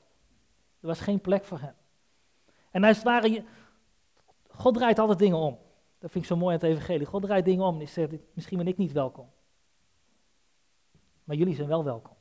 Er 0.79 0.87
was 0.87 0.99
geen 0.99 1.21
plek 1.21 1.43
voor 1.43 1.59
hem. 1.59 1.73
En 2.73 2.83
als 2.83 2.95
het 2.95 3.05
ware, 3.05 3.43
God 4.47 4.73
draait 4.73 4.99
altijd 4.99 5.19
dingen 5.19 5.37
om. 5.37 5.59
Dat 5.99 6.11
vind 6.11 6.23
ik 6.23 6.29
zo 6.29 6.37
mooi 6.37 6.55
aan 6.55 6.61
het 6.61 6.69
evangelie. 6.69 7.05
God 7.05 7.21
draait 7.21 7.45
dingen 7.45 7.65
om 7.65 7.79
en 7.79 7.87
zegt, 7.87 8.13
misschien 8.33 8.57
ben 8.57 8.67
ik 8.67 8.77
niet 8.77 8.91
welkom. 8.91 9.29
Maar 11.23 11.35
jullie 11.35 11.55
zijn 11.55 11.67
wel 11.67 11.83
welkom. 11.83 12.15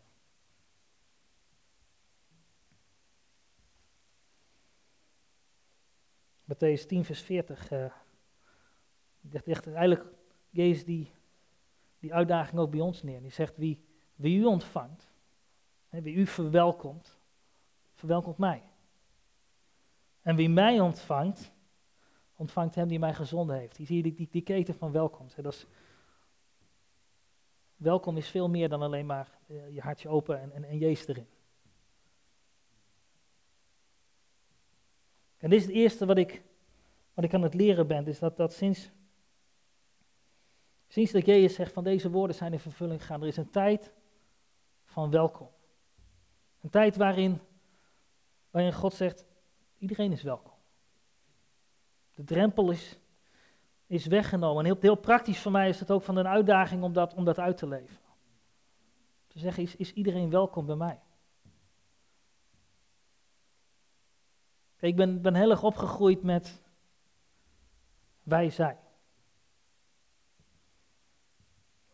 Matthäus 6.44 6.86
10, 6.86 7.04
vers 7.04 7.20
40. 7.20 7.70
Uh, 7.70 7.84
echt 9.44 9.66
eigenlijk 9.66 10.04
Jezus 10.50 10.84
die, 10.84 11.10
die 11.98 12.14
uitdaging 12.14 12.60
ook 12.60 12.70
bij 12.70 12.80
ons 12.80 13.02
neer. 13.02 13.22
Die 13.22 13.30
zegt, 13.30 13.56
wie, 13.56 13.84
wie 14.14 14.38
u 14.38 14.44
ontvangt, 14.44 15.10
hè, 15.88 16.02
wie 16.02 16.14
u 16.14 16.26
verwelkomt, 16.26 17.18
verwelkomt 17.94 18.38
mij. 18.38 18.62
En 20.22 20.36
wie 20.36 20.48
mij 20.48 20.80
ontvangt, 20.80 21.52
ontvangt 22.36 22.74
hem 22.74 22.88
die 22.88 22.98
mij 22.98 23.14
gezonden 23.14 23.56
heeft. 23.56 23.76
Hier 23.76 23.86
zie 23.86 23.96
je 23.96 24.02
die, 24.02 24.14
die, 24.14 24.28
die 24.30 24.42
keten 24.42 24.74
van 24.74 24.92
welkomst. 24.92 25.42
Dat 25.42 25.52
is, 25.52 25.66
welkom 27.76 28.16
is 28.16 28.28
veel 28.28 28.48
meer 28.48 28.68
dan 28.68 28.82
alleen 28.82 29.06
maar 29.06 29.38
uh, 29.46 29.74
je 29.74 29.80
hartje 29.80 30.08
open 30.08 30.40
en, 30.40 30.52
en, 30.52 30.64
en 30.64 30.78
Jezus 30.78 31.06
erin. 31.06 31.26
En 35.36 35.50
dit 35.50 35.60
is 35.60 35.66
het 35.66 35.74
eerste 35.74 36.06
wat 36.06 36.18
ik, 36.18 36.42
wat 37.14 37.24
ik 37.24 37.34
aan 37.34 37.42
het 37.42 37.54
leren 37.54 37.86
ben, 37.86 38.06
is 38.06 38.18
dat, 38.18 38.36
dat 38.36 38.52
sinds, 38.52 38.90
sinds 40.88 41.12
dat 41.12 41.26
Jezus 41.26 41.54
zegt 41.54 41.72
van 41.72 41.84
deze 41.84 42.10
woorden 42.10 42.36
zijn 42.36 42.52
in 42.52 42.60
vervulling 42.60 43.00
gegaan, 43.00 43.20
er 43.20 43.26
is 43.26 43.36
een 43.36 43.50
tijd 43.50 43.92
van 44.84 45.10
welkom. 45.10 45.48
Een 46.60 46.70
tijd 46.70 46.96
waarin, 46.96 47.40
waarin 48.50 48.72
God 48.72 48.94
zegt, 48.94 49.24
iedereen 49.82 50.12
is 50.12 50.22
welkom. 50.22 50.52
De 52.14 52.24
drempel 52.24 52.70
is, 52.70 52.98
is 53.86 54.06
weggenomen. 54.06 54.58
En 54.58 54.64
heel, 54.64 54.80
heel 54.80 54.96
praktisch 54.96 55.38
voor 55.38 55.52
mij 55.52 55.68
is 55.68 55.80
het 55.80 55.90
ook 55.90 56.02
van 56.02 56.16
een 56.16 56.26
uitdaging 56.26 56.82
om 56.82 56.92
dat, 56.92 57.14
om 57.14 57.24
dat 57.24 57.38
uit 57.38 57.56
te 57.56 57.66
leven. 57.66 57.98
Te 59.26 59.38
zeggen, 59.38 59.62
is, 59.62 59.76
is 59.76 59.92
iedereen 59.92 60.30
welkom 60.30 60.66
bij 60.66 60.76
mij? 60.76 61.00
ik 64.78 64.96
ben, 64.96 65.22
ben 65.22 65.34
heel 65.34 65.50
erg 65.50 65.62
opgegroeid 65.62 66.22
met 66.22 66.62
wij, 68.22 68.50
zij. 68.50 68.78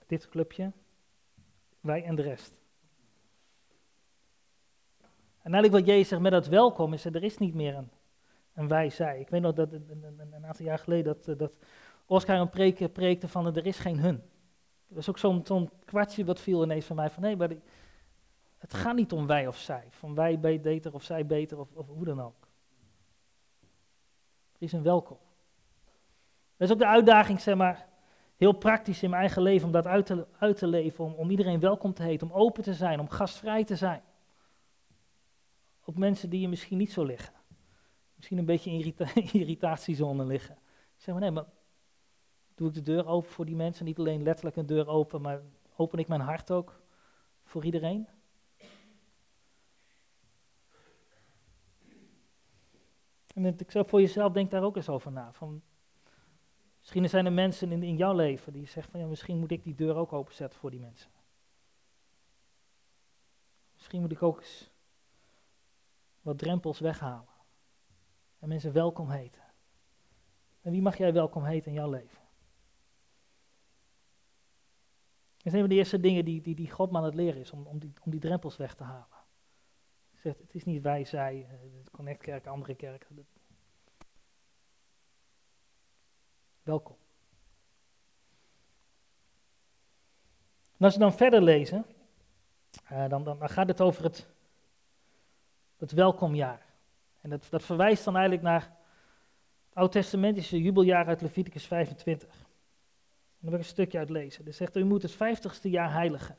Dit 0.07 0.29
clubje, 0.29 0.73
wij 1.81 2.05
en 2.05 2.15
de 2.15 2.23
rest. 2.23 2.59
En 5.43 5.55
eigenlijk 5.55 5.85
wat 5.85 5.95
Jezus 5.95 6.09
zegt 6.09 6.23
met 6.23 6.33
dat 6.33 6.47
welkom 6.47 6.93
is, 6.93 7.05
er 7.05 7.23
is 7.23 7.39
niet 7.39 7.55
meer 7.55 7.75
een, 7.75 7.91
een 8.55 8.69
wij, 8.69 8.91
zij. 8.91 9.21
Ik 9.21 9.29
weet 9.29 9.41
nog 9.41 9.53
dat 9.53 9.73
een, 9.73 10.45
aantal 10.47 10.65
jaar 10.65 10.79
geleden 10.79 11.17
dat, 11.25 11.39
dat 11.39 11.53
Oscar 12.07 12.41
een 12.41 12.51
preek 12.51 12.93
preekte 12.93 13.29
van 13.29 13.47
er 13.47 13.67
is 13.67 13.79
geen 13.79 13.99
hun. 13.99 14.23
Dat 14.87 14.97
was 14.97 15.09
ook 15.09 15.19
zo'n 15.19 15.41
zo'n 15.45 15.71
kwartje 15.85 16.25
wat 16.25 16.41
viel 16.41 16.63
ineens 16.63 16.85
van 16.85 16.97
mij 16.97 17.11
van 17.11 17.23
nee, 17.23 17.37
maar 17.37 17.51
het 18.59 18.75
gaat 18.75 18.95
niet 18.95 19.13
om 19.13 19.27
wij 19.27 19.47
of 19.47 19.57
zij. 19.57 19.85
Van 19.91 20.15
wij 20.15 20.41
beter 20.41 20.95
of 20.95 21.03
zij 21.03 21.27
beter 21.27 21.59
of, 21.59 21.69
of 21.75 21.87
hoe 21.87 22.05
dan 22.05 22.21
ook. 22.21 22.49
Er 24.53 24.63
is 24.65 24.73
een 24.73 24.83
welkom. 24.83 25.19
Dat 26.57 26.69
is 26.69 26.75
ook 26.75 26.81
de 26.81 26.87
uitdaging, 26.87 27.41
zeg 27.41 27.57
maar, 27.57 27.87
heel 28.37 28.53
praktisch 28.53 29.03
in 29.03 29.11
mijn 29.11 29.23
eigen 29.23 29.43
leven 29.43 29.67
om 29.67 29.73
dat 29.73 29.87
uit 29.87 30.07
te, 30.07 30.27
uit 30.39 30.57
te 30.57 30.67
leven. 30.67 31.05
Om, 31.05 31.13
om 31.13 31.31
iedereen 31.31 31.61
welkom 31.61 31.95
te 31.95 32.03
heten, 32.03 32.31
om 32.31 32.37
open 32.37 32.63
te 32.63 32.75
zijn, 32.75 33.01
om 33.01 33.09
gastvrij 33.09 33.65
te 33.65 33.77
zijn. 33.77 34.03
Op 35.89 35.99
mensen 35.99 36.31
die 36.31 36.41
je 36.41 36.49
misschien 36.49 36.79
niet 36.79 36.93
zo 36.93 37.05
liggen. 37.05 37.35
Misschien 38.15 38.39
een 38.39 38.45
beetje 38.45 38.71
in 38.71 38.77
irrita 38.77 39.15
irritatiezone 39.41 40.25
liggen. 40.25 40.59
Zeg 40.97 41.15
maar 41.15 41.23
nee, 41.23 41.31
maar 41.31 41.47
doe 42.55 42.69
ik 42.69 42.75
de 42.75 42.83
deur 42.83 43.07
open 43.07 43.31
voor 43.31 43.45
die 43.45 43.57
mensen? 43.57 43.85
Niet 43.85 43.99
alleen 43.99 44.23
letterlijk 44.23 44.57
een 44.57 44.67
deur 44.67 44.89
open, 44.89 45.21
maar 45.21 45.43
open 45.77 45.99
ik 45.99 46.09
mijn 46.09 46.21
hart 46.21 46.51
ook 46.51 46.81
voor 47.43 47.65
iedereen? 47.65 48.09
En 53.35 53.45
ik 53.45 53.71
zou 53.71 53.89
voor 53.89 54.01
jezelf, 54.01 54.33
denk 54.33 54.51
daar 54.51 54.63
ook 54.63 54.77
eens 54.77 54.89
over 54.89 55.13
na. 55.13 55.33
Van, 55.33 55.63
misschien 56.79 57.09
zijn 57.09 57.27
er 57.27 57.33
mensen 57.33 57.73
in, 57.73 57.83
in 57.83 57.97
jouw 57.97 58.15
leven 58.15 58.53
die 58.53 58.67
zeggen 58.67 58.93
van 58.93 59.01
ja, 59.01 59.07
misschien 59.07 59.39
moet 59.39 59.51
ik 59.51 59.65
die 59.65 59.75
deur 59.75 59.95
ook 59.95 60.13
openzetten 60.13 60.59
voor 60.59 60.71
die 60.71 60.81
mensen. 60.81 61.11
Misschien 63.75 64.01
moet 64.01 64.13
ik 64.13 64.23
ook 64.23 64.39
eens 64.39 64.71
wat 66.23 66.39
drempels 66.39 66.79
weghalen. 66.79 67.37
En 68.39 68.49
mensen 68.49 68.73
welkom 68.73 69.11
heten. 69.11 69.43
En 70.61 70.71
wie 70.71 70.83
mag 70.83 70.97
jij 70.97 71.13
welkom 71.13 71.45
heten 71.45 71.69
in 71.71 71.77
jouw 71.77 71.91
leven? 71.91 72.19
Dat 75.37 75.53
zijn 75.53 75.55
een 75.55 75.61
van 75.61 75.69
de 75.69 75.75
eerste 75.75 76.01
dingen 76.01 76.25
die, 76.25 76.41
die, 76.41 76.55
die 76.55 76.71
God 76.71 76.91
me 76.91 76.99
aan 76.99 77.05
het 77.05 77.15
leren 77.15 77.41
is, 77.41 77.51
om, 77.51 77.67
om, 77.67 77.79
die, 77.79 77.93
om 78.05 78.11
die 78.11 78.21
drempels 78.21 78.57
weg 78.57 78.75
te 78.75 78.83
halen. 78.83 79.07
Zegt, 80.15 80.39
het 80.39 80.55
is 80.55 80.65
niet 80.65 80.83
wij, 80.83 81.05
zij, 81.05 81.49
uh, 81.51 81.71
Connectkerk, 81.91 82.47
andere 82.47 82.75
kerken. 82.75 83.27
Welkom. 86.63 86.97
Als 90.79 90.95
we 90.95 91.01
dan 91.01 91.13
verder 91.13 91.43
lezen, 91.43 91.87
dan, 92.89 93.25
dan, 93.25 93.39
dan, 93.39 93.49
gaat 93.49 93.69
het 93.69 93.81
over 93.81 94.05
het, 94.05 94.29
het 95.79 95.93
welkomjaar. 95.93 96.67
En 97.21 97.31
dat, 97.31 97.47
dat 97.51 97.63
verwijst 97.63 98.05
dan 98.05 98.15
eigenlijk 98.15 98.45
naar 98.45 98.61
het 99.69 99.75
oud-testamentische 99.75 100.63
jubeljaar 100.63 101.07
uit 101.07 101.21
Leviticus 101.21 101.67
25. 101.67 102.29
En 102.29 103.45
daar 103.45 103.51
wil 103.51 103.53
ik 103.53 103.59
een 103.59 103.65
stukje 103.65 103.99
uit 103.99 104.11
lezen. 104.11 104.47
Er 104.47 104.53
zegt, 104.53 104.77
u 104.77 104.85
moet 104.85 105.03
het 105.03 105.13
vijftigste 105.13 105.71
jaar 105.71 105.93
heiligen 105.93 106.37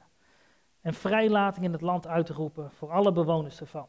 en 0.82 0.94
vrijlating 0.94 1.66
in 1.66 1.72
het 1.72 1.82
land 1.82 2.08
uitroepen 2.08 2.72
voor 2.72 2.92
alle 2.92 3.12
bewoners 3.12 3.60
ervan. 3.60 3.88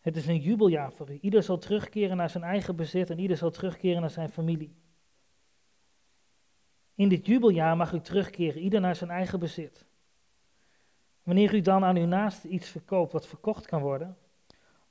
Het 0.00 0.16
is 0.16 0.26
een 0.26 0.40
jubeljaar 0.40 0.92
voor 0.92 1.10
u. 1.10 1.18
Ieder 1.20 1.42
zal 1.42 1.58
terugkeren 1.58 2.16
naar 2.16 2.30
zijn 2.30 2.44
eigen 2.44 2.76
bezit 2.76 3.10
en 3.10 3.18
ieder 3.18 3.36
zal 3.36 3.50
terugkeren 3.50 4.00
naar 4.00 4.10
zijn 4.10 4.28
familie. 4.28 4.76
In 6.94 7.08
dit 7.08 7.26
jubeljaar 7.26 7.76
mag 7.76 7.92
u 7.92 8.00
terugkeren, 8.00 8.62
ieder 8.62 8.80
naar 8.80 8.96
zijn 8.96 9.10
eigen 9.10 9.38
bezit. 9.38 9.86
Wanneer 11.22 11.54
u 11.54 11.60
dan 11.60 11.84
aan 11.84 11.96
uw 11.96 12.06
naaste 12.06 12.48
iets 12.48 12.68
verkoopt 12.68 13.12
wat 13.12 13.26
verkocht 13.26 13.66
kan 13.66 13.80
worden, 13.80 14.16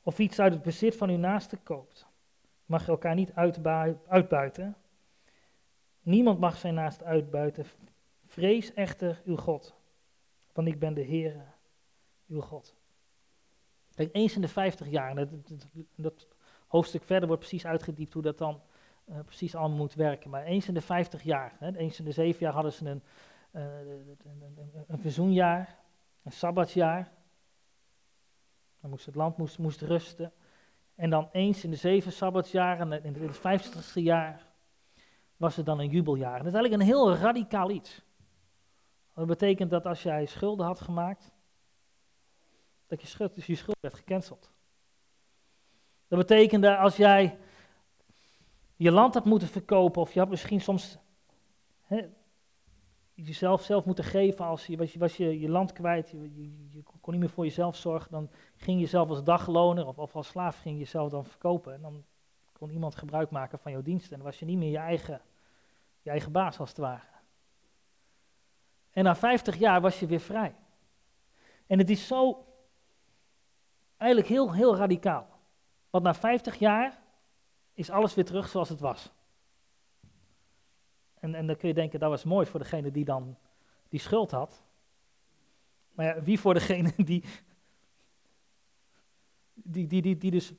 of 0.03 0.19
iets 0.19 0.39
uit 0.39 0.53
het 0.53 0.63
bezit 0.63 0.95
van 0.95 1.09
uw 1.09 1.17
naaste 1.17 1.57
koopt, 1.57 2.07
mag 2.65 2.85
je 2.85 2.91
elkaar 2.91 3.15
niet 3.15 3.33
uitbuiten. 4.07 4.75
Niemand 6.01 6.39
mag 6.39 6.57
zijn 6.57 6.73
naast 6.73 7.03
uitbuiten. 7.03 7.65
Vrees 8.25 8.73
echter 8.73 9.21
uw 9.25 9.35
God, 9.35 9.75
want 10.53 10.67
ik 10.67 10.79
ben 10.79 10.93
de 10.93 11.05
Heere, 11.05 11.43
uw 12.27 12.41
God. 12.41 12.75
Eens 13.95 14.35
in 14.35 14.41
de 14.41 14.47
50 14.47 14.89
jaar, 14.89 15.15
dat, 15.15 15.29
dat, 15.95 16.27
hoofdstuk 16.67 17.03
verder 17.03 17.27
wordt 17.27 17.41
precies 17.45 17.65
uitgediept 17.65 18.13
hoe 18.13 18.21
dat 18.21 18.37
dan 18.37 18.61
uh, 19.09 19.19
precies 19.25 19.55
allemaal 19.55 19.77
moet 19.77 19.93
werken. 19.93 20.29
Maar 20.29 20.43
eens 20.43 20.67
in 20.67 20.73
de 20.73 20.81
50 20.81 21.23
jaar, 21.23 21.55
hè, 21.59 21.77
eens 21.77 21.99
in 21.99 22.05
de 22.05 22.11
7 22.11 22.39
jaar 22.39 22.53
hadden 22.53 22.73
ze 22.73 22.89
een, 22.89 23.03
een, 23.51 24.17
een, 24.23 24.83
een 24.87 24.99
verzoenjaar, 24.99 25.80
een 26.23 26.31
sabbatsjaar. 26.31 27.11
Dan 28.81 28.89
moest 28.89 29.05
het 29.05 29.15
land 29.15 29.37
moest, 29.37 29.57
moest 29.57 29.81
rusten. 29.81 30.33
En 30.95 31.09
dan 31.09 31.29
eens 31.31 31.63
in 31.63 31.69
de 31.69 31.75
zeven 31.75 32.11
sabbatsjaren, 32.11 32.91
en 32.91 33.03
in 33.03 33.21
het 33.21 33.37
vijftigste 33.37 34.01
jaar, 34.01 34.47
was 35.37 35.55
het 35.55 35.65
dan 35.65 35.79
een 35.79 35.89
jubeljaar. 35.89 36.37
Dat 36.37 36.47
is 36.47 36.53
eigenlijk 36.53 36.81
een 36.81 36.87
heel 36.87 37.15
radicaal 37.15 37.69
iets. 37.69 38.01
Dat 39.13 39.27
betekent 39.27 39.69
dat 39.69 39.85
als 39.85 40.03
jij 40.03 40.25
schulden 40.25 40.65
had 40.65 40.81
gemaakt, 40.81 41.31
dat 42.87 43.01
je 43.01 43.07
schuld, 43.07 43.35
dus 43.35 43.45
je 43.45 43.55
schuld 43.55 43.77
werd 43.79 43.93
gecanceld. 43.93 44.51
Dat 46.07 46.19
betekende 46.19 46.77
als 46.77 46.97
jij 46.97 47.39
je 48.75 48.91
land 48.91 49.13
had 49.13 49.25
moeten 49.25 49.47
verkopen, 49.47 50.01
of 50.01 50.13
je 50.13 50.19
had 50.19 50.29
misschien 50.29 50.61
soms 50.61 50.97
jezelf 53.13 53.63
zelf 53.63 53.85
moeten 53.85 54.03
geven 54.03 54.45
als 54.45 54.65
je 54.65 54.97
was 54.97 55.17
je, 55.17 55.39
je, 55.39 55.49
land 55.49 55.73
kwijt, 55.73 56.09
je, 56.09 56.83
kon 57.01 57.13
niet 57.13 57.19
meer 57.19 57.29
voor 57.29 57.45
jezelf 57.45 57.75
zorgen, 57.75 58.11
dan 58.11 58.29
ging 58.55 58.79
je 58.79 58.85
zelf 58.85 59.09
als 59.09 59.23
dagloner 59.23 59.97
of, 59.97 60.15
als 60.15 60.27
slaaf 60.27 60.59
ging 60.59 60.73
je 60.75 60.81
jezelf 60.81 61.09
dan 61.09 61.25
verkopen. 61.25 61.73
En 61.73 61.81
dan 61.81 62.03
kon 62.51 62.69
iemand 62.69 62.95
gebruik 62.95 63.29
maken 63.29 63.59
van 63.59 63.71
jouw 63.71 63.81
diensten 63.81 64.11
en 64.11 64.17
dan 64.17 64.27
was 64.27 64.39
je 64.39 64.45
niet 64.45 64.57
meer 64.57 64.71
je 64.71 64.77
eigen, 64.77 65.21
je 66.01 66.09
eigen 66.09 66.31
baas 66.31 66.59
als 66.59 66.69
het 66.69 66.77
ware. 66.77 67.09
En 68.91 69.03
na 69.03 69.15
50 69.15 69.55
jaar 69.55 69.81
was 69.81 69.99
je 69.99 70.05
weer 70.05 70.19
vrij. 70.19 70.55
En 71.67 71.77
het 71.77 71.89
is 71.89 72.07
zo, 72.07 72.45
eigenlijk 73.97 74.31
heel, 74.31 74.53
heel 74.53 74.75
radicaal. 74.75 75.27
Want 75.89 76.03
na 76.03 76.13
50 76.13 76.55
jaar 76.55 76.99
is 77.73 77.89
alles 77.89 78.13
weer 78.13 78.25
terug 78.25 78.49
zoals 78.49 78.69
het 78.69 78.79
was. 78.79 79.11
En, 81.21 81.47
dan 81.47 81.55
kun 81.55 81.67
je 81.67 81.73
denken, 81.73 81.99
dat 81.99 82.09
was 82.09 82.23
mooi 82.23 82.45
voor 82.45 82.59
degene 82.59 82.91
die 82.91 83.05
dan 83.05 83.37
die 83.89 83.99
schuld 83.99 84.31
had. 84.31 84.63
Maar 85.91 86.05
ja, 86.05 86.21
wie 86.21 86.39
voor 86.39 86.53
degene 86.53 86.93
die, 87.11 87.23
die, 89.53 89.87
die, 89.87 90.01
die, 90.01 90.17
die 90.17 90.31
dus, 90.31 90.53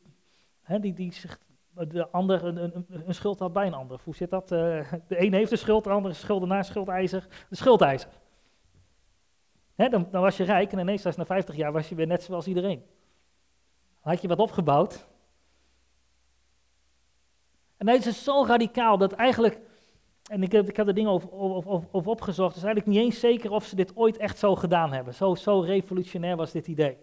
hè, 0.63 0.81
die, 0.81 0.93
die 0.93 1.13
zich, 1.13 1.39
de 1.75 2.09
ander 2.09 2.45
een, 2.45 2.57
een, 2.57 2.87
een 2.89 3.15
schuld 3.15 3.39
had 3.39 3.53
bij 3.53 3.67
een 3.67 3.75
ander. 3.75 4.01
Hoe 4.05 4.15
zit 4.15 4.31
dat? 4.31 4.53
Uh, 4.53 4.59
de 5.09 5.25
een 5.25 5.33
heeft 5.33 5.51
een 5.51 5.59
schuld, 5.59 5.85
de 5.85 5.91
andere 5.91 6.15
schuldenaar, 6.15 6.65
schuldeiser, 6.65 7.27
de 7.49 7.57
schuldeiser. 7.57 8.11
Hè, 9.75 9.89
dan, 9.89 10.09
dan 10.11 10.23
was 10.23 10.37
je 10.37 10.45
rijk 10.45 10.73
en 10.73 10.79
ineens, 10.79 11.17
na 11.17 11.25
50 11.25 11.57
jaar, 11.57 11.73
was 11.73 11.89
je 11.89 11.95
weer 11.95 12.07
net 12.07 12.23
zoals 12.23 12.47
iedereen. 12.47 12.83
Had 14.01 14.23
je 14.23 14.29
wat 14.29 14.39
opgebouwd. 14.39 15.07
En 17.77 17.87
deze 17.87 18.09
is 18.09 18.25
zo 18.25 18.45
radicaal 18.47 18.99
dat 18.99 19.13
eigenlijk 19.13 19.61
en 20.31 20.43
ik 20.43 20.53
heb, 20.53 20.69
ik 20.69 20.79
er 20.79 20.95
dingen 20.95 21.11
over, 21.11 21.29
opgezocht. 21.93 22.55
Het 22.55 22.57
is 22.57 22.69
eigenlijk 22.69 22.87
niet 22.87 23.05
eens 23.05 23.21
zeker 23.21 23.51
of 23.51 23.65
ze 23.65 23.77
dit 23.77 23.97
ooit 23.97 24.17
echt 24.17 24.39
zo 24.39 24.57
gedaan 24.57 24.93
hebben. 24.93 25.15
Zo, 25.15 25.35
zo 25.35 25.61
revolutionair 25.61 26.37
was 26.37 26.53
dit 26.53 26.67
idee. 26.67 26.99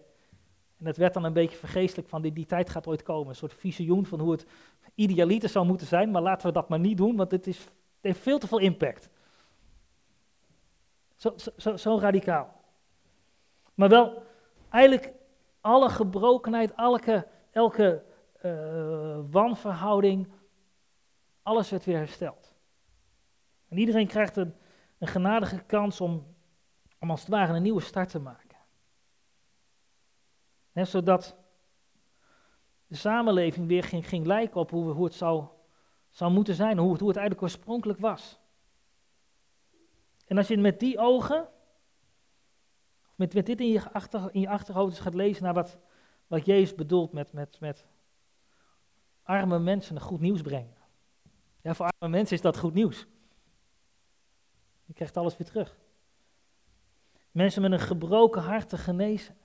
En 0.78 0.86
het 0.86 0.96
werd 0.96 1.14
dan 1.14 1.24
een 1.24 1.32
beetje 1.32 1.56
vergeestelijk 1.56 2.08
van 2.08 2.22
die, 2.22 2.32
die 2.32 2.46
tijd 2.46 2.70
gaat 2.70 2.86
ooit 2.86 3.02
komen. 3.02 3.28
Een 3.28 3.34
soort 3.34 3.54
visioen 3.54 4.06
van 4.06 4.20
hoe 4.20 4.30
het 4.30 4.46
idealiter 4.94 5.48
zou 5.48 5.66
moeten 5.66 5.86
zijn. 5.86 6.10
Maar 6.10 6.22
laten 6.22 6.46
we 6.46 6.52
dat 6.52 6.68
maar 6.68 6.78
niet 6.78 6.96
doen, 6.96 7.16
want 7.16 7.30
het, 7.30 7.46
is, 7.46 7.66
heeft 8.00 8.20
veel 8.20 8.38
te 8.38 8.46
veel 8.46 8.58
impact. 8.58 9.10
Zo, 11.16 11.34
zo, 11.56 11.76
zo 11.76 11.98
radicaal. 11.98 12.60
Maar 13.74 13.88
wel, 13.88 14.22
eigenlijk 14.68 15.12
alle 15.60 15.88
gebrokenheid, 15.88 16.74
elke, 16.74 17.26
elke 17.50 18.02
uh, 18.42 19.18
wanverhouding, 19.30 20.28
alles 21.42 21.70
werd 21.70 21.84
weer 21.84 21.96
hersteld. 21.96 22.49
En 23.70 23.78
iedereen 23.78 24.06
krijgt 24.06 24.36
een, 24.36 24.54
een 24.98 25.08
genadige 25.08 25.62
kans 25.64 26.00
om, 26.00 26.36
om 26.98 27.10
als 27.10 27.20
het 27.20 27.28
ware 27.28 27.52
een 27.52 27.62
nieuwe 27.62 27.80
start 27.80 28.08
te 28.08 28.18
maken. 28.18 28.48
zodat 30.72 31.36
de 32.86 32.96
samenleving 32.96 33.66
weer 33.66 33.84
ging, 33.84 34.08
ging 34.08 34.26
lijken 34.26 34.60
op 34.60 34.70
hoe, 34.70 34.92
hoe 34.92 35.04
het 35.04 35.14
zou, 35.14 35.46
zou 36.10 36.32
moeten 36.32 36.54
zijn, 36.54 36.78
hoe 36.78 36.92
het, 36.92 37.02
eigenlijk 37.02 37.42
oorspronkelijk 37.42 37.98
was. 37.98 38.40
En 40.26 40.36
als 40.36 40.48
je 40.48 40.58
met 40.58 40.80
die 40.80 40.98
ogen, 40.98 41.48
met, 43.14 43.34
met 43.34 43.46
dit 43.46 43.60
in 43.60 43.68
je, 43.68 43.92
achter, 43.92 44.34
in 44.34 44.40
je 44.40 44.48
achterhoofd 44.48 45.00
gaat 45.00 45.14
lezen 45.14 45.42
naar 45.42 45.54
wat, 45.54 45.78
wat 46.26 46.46
Jezus 46.46 46.74
bedoelt 46.74 47.12
met, 47.12 47.32
met, 47.32 47.60
met 47.60 47.86
arme 49.22 49.58
mensen 49.58 50.00
goed 50.00 50.20
nieuws 50.20 50.42
brengen. 50.42 50.76
Ja, 51.62 51.74
voor 51.74 51.90
arme 51.98 52.16
mensen 52.16 52.36
is 52.36 52.42
dat 52.42 52.58
goed 52.58 52.74
nieuws. 52.74 53.06
Je 54.90 54.96
krijgt 54.96 55.16
alles 55.16 55.36
weer 55.36 55.46
terug. 55.46 55.78
Mensen 57.30 57.62
met 57.62 57.72
een 57.72 57.80
gebroken 57.80 58.42
hart 58.42 58.68
te 58.68 58.78
genezen. 58.78 59.36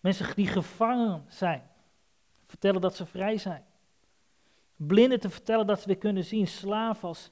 Mensen 0.00 0.34
die 0.34 0.46
gevangen 0.46 1.24
zijn, 1.28 1.70
vertellen 2.44 2.80
dat 2.80 2.96
ze 2.96 3.06
vrij 3.06 3.38
zijn. 3.38 3.64
Blinden 4.76 5.20
te 5.20 5.30
vertellen 5.30 5.66
dat 5.66 5.80
ze 5.80 5.86
weer 5.86 5.98
kunnen 5.98 6.24
zien. 6.24 6.46
Slaven 6.46 7.08
als 7.08 7.30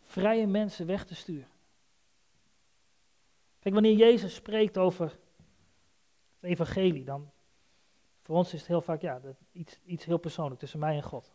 vrije 0.00 0.46
mensen 0.46 0.86
weg 0.86 1.04
te 1.04 1.14
sturen. 1.14 1.48
Kijk, 3.58 3.74
wanneer 3.74 3.96
Jezus 3.96 4.34
spreekt 4.34 4.78
over 4.78 5.04
het 6.40 6.50
evangelie, 6.50 7.04
dan 7.04 7.30
voor 8.20 8.36
ons 8.36 8.52
is 8.52 8.58
het 8.58 8.68
heel 8.68 8.82
vaak 8.82 9.00
ja, 9.00 9.20
iets, 9.52 9.78
iets 9.84 10.04
heel 10.04 10.18
persoonlijk 10.18 10.60
tussen 10.60 10.78
mij 10.78 10.96
en 10.96 11.02
God. 11.02 11.32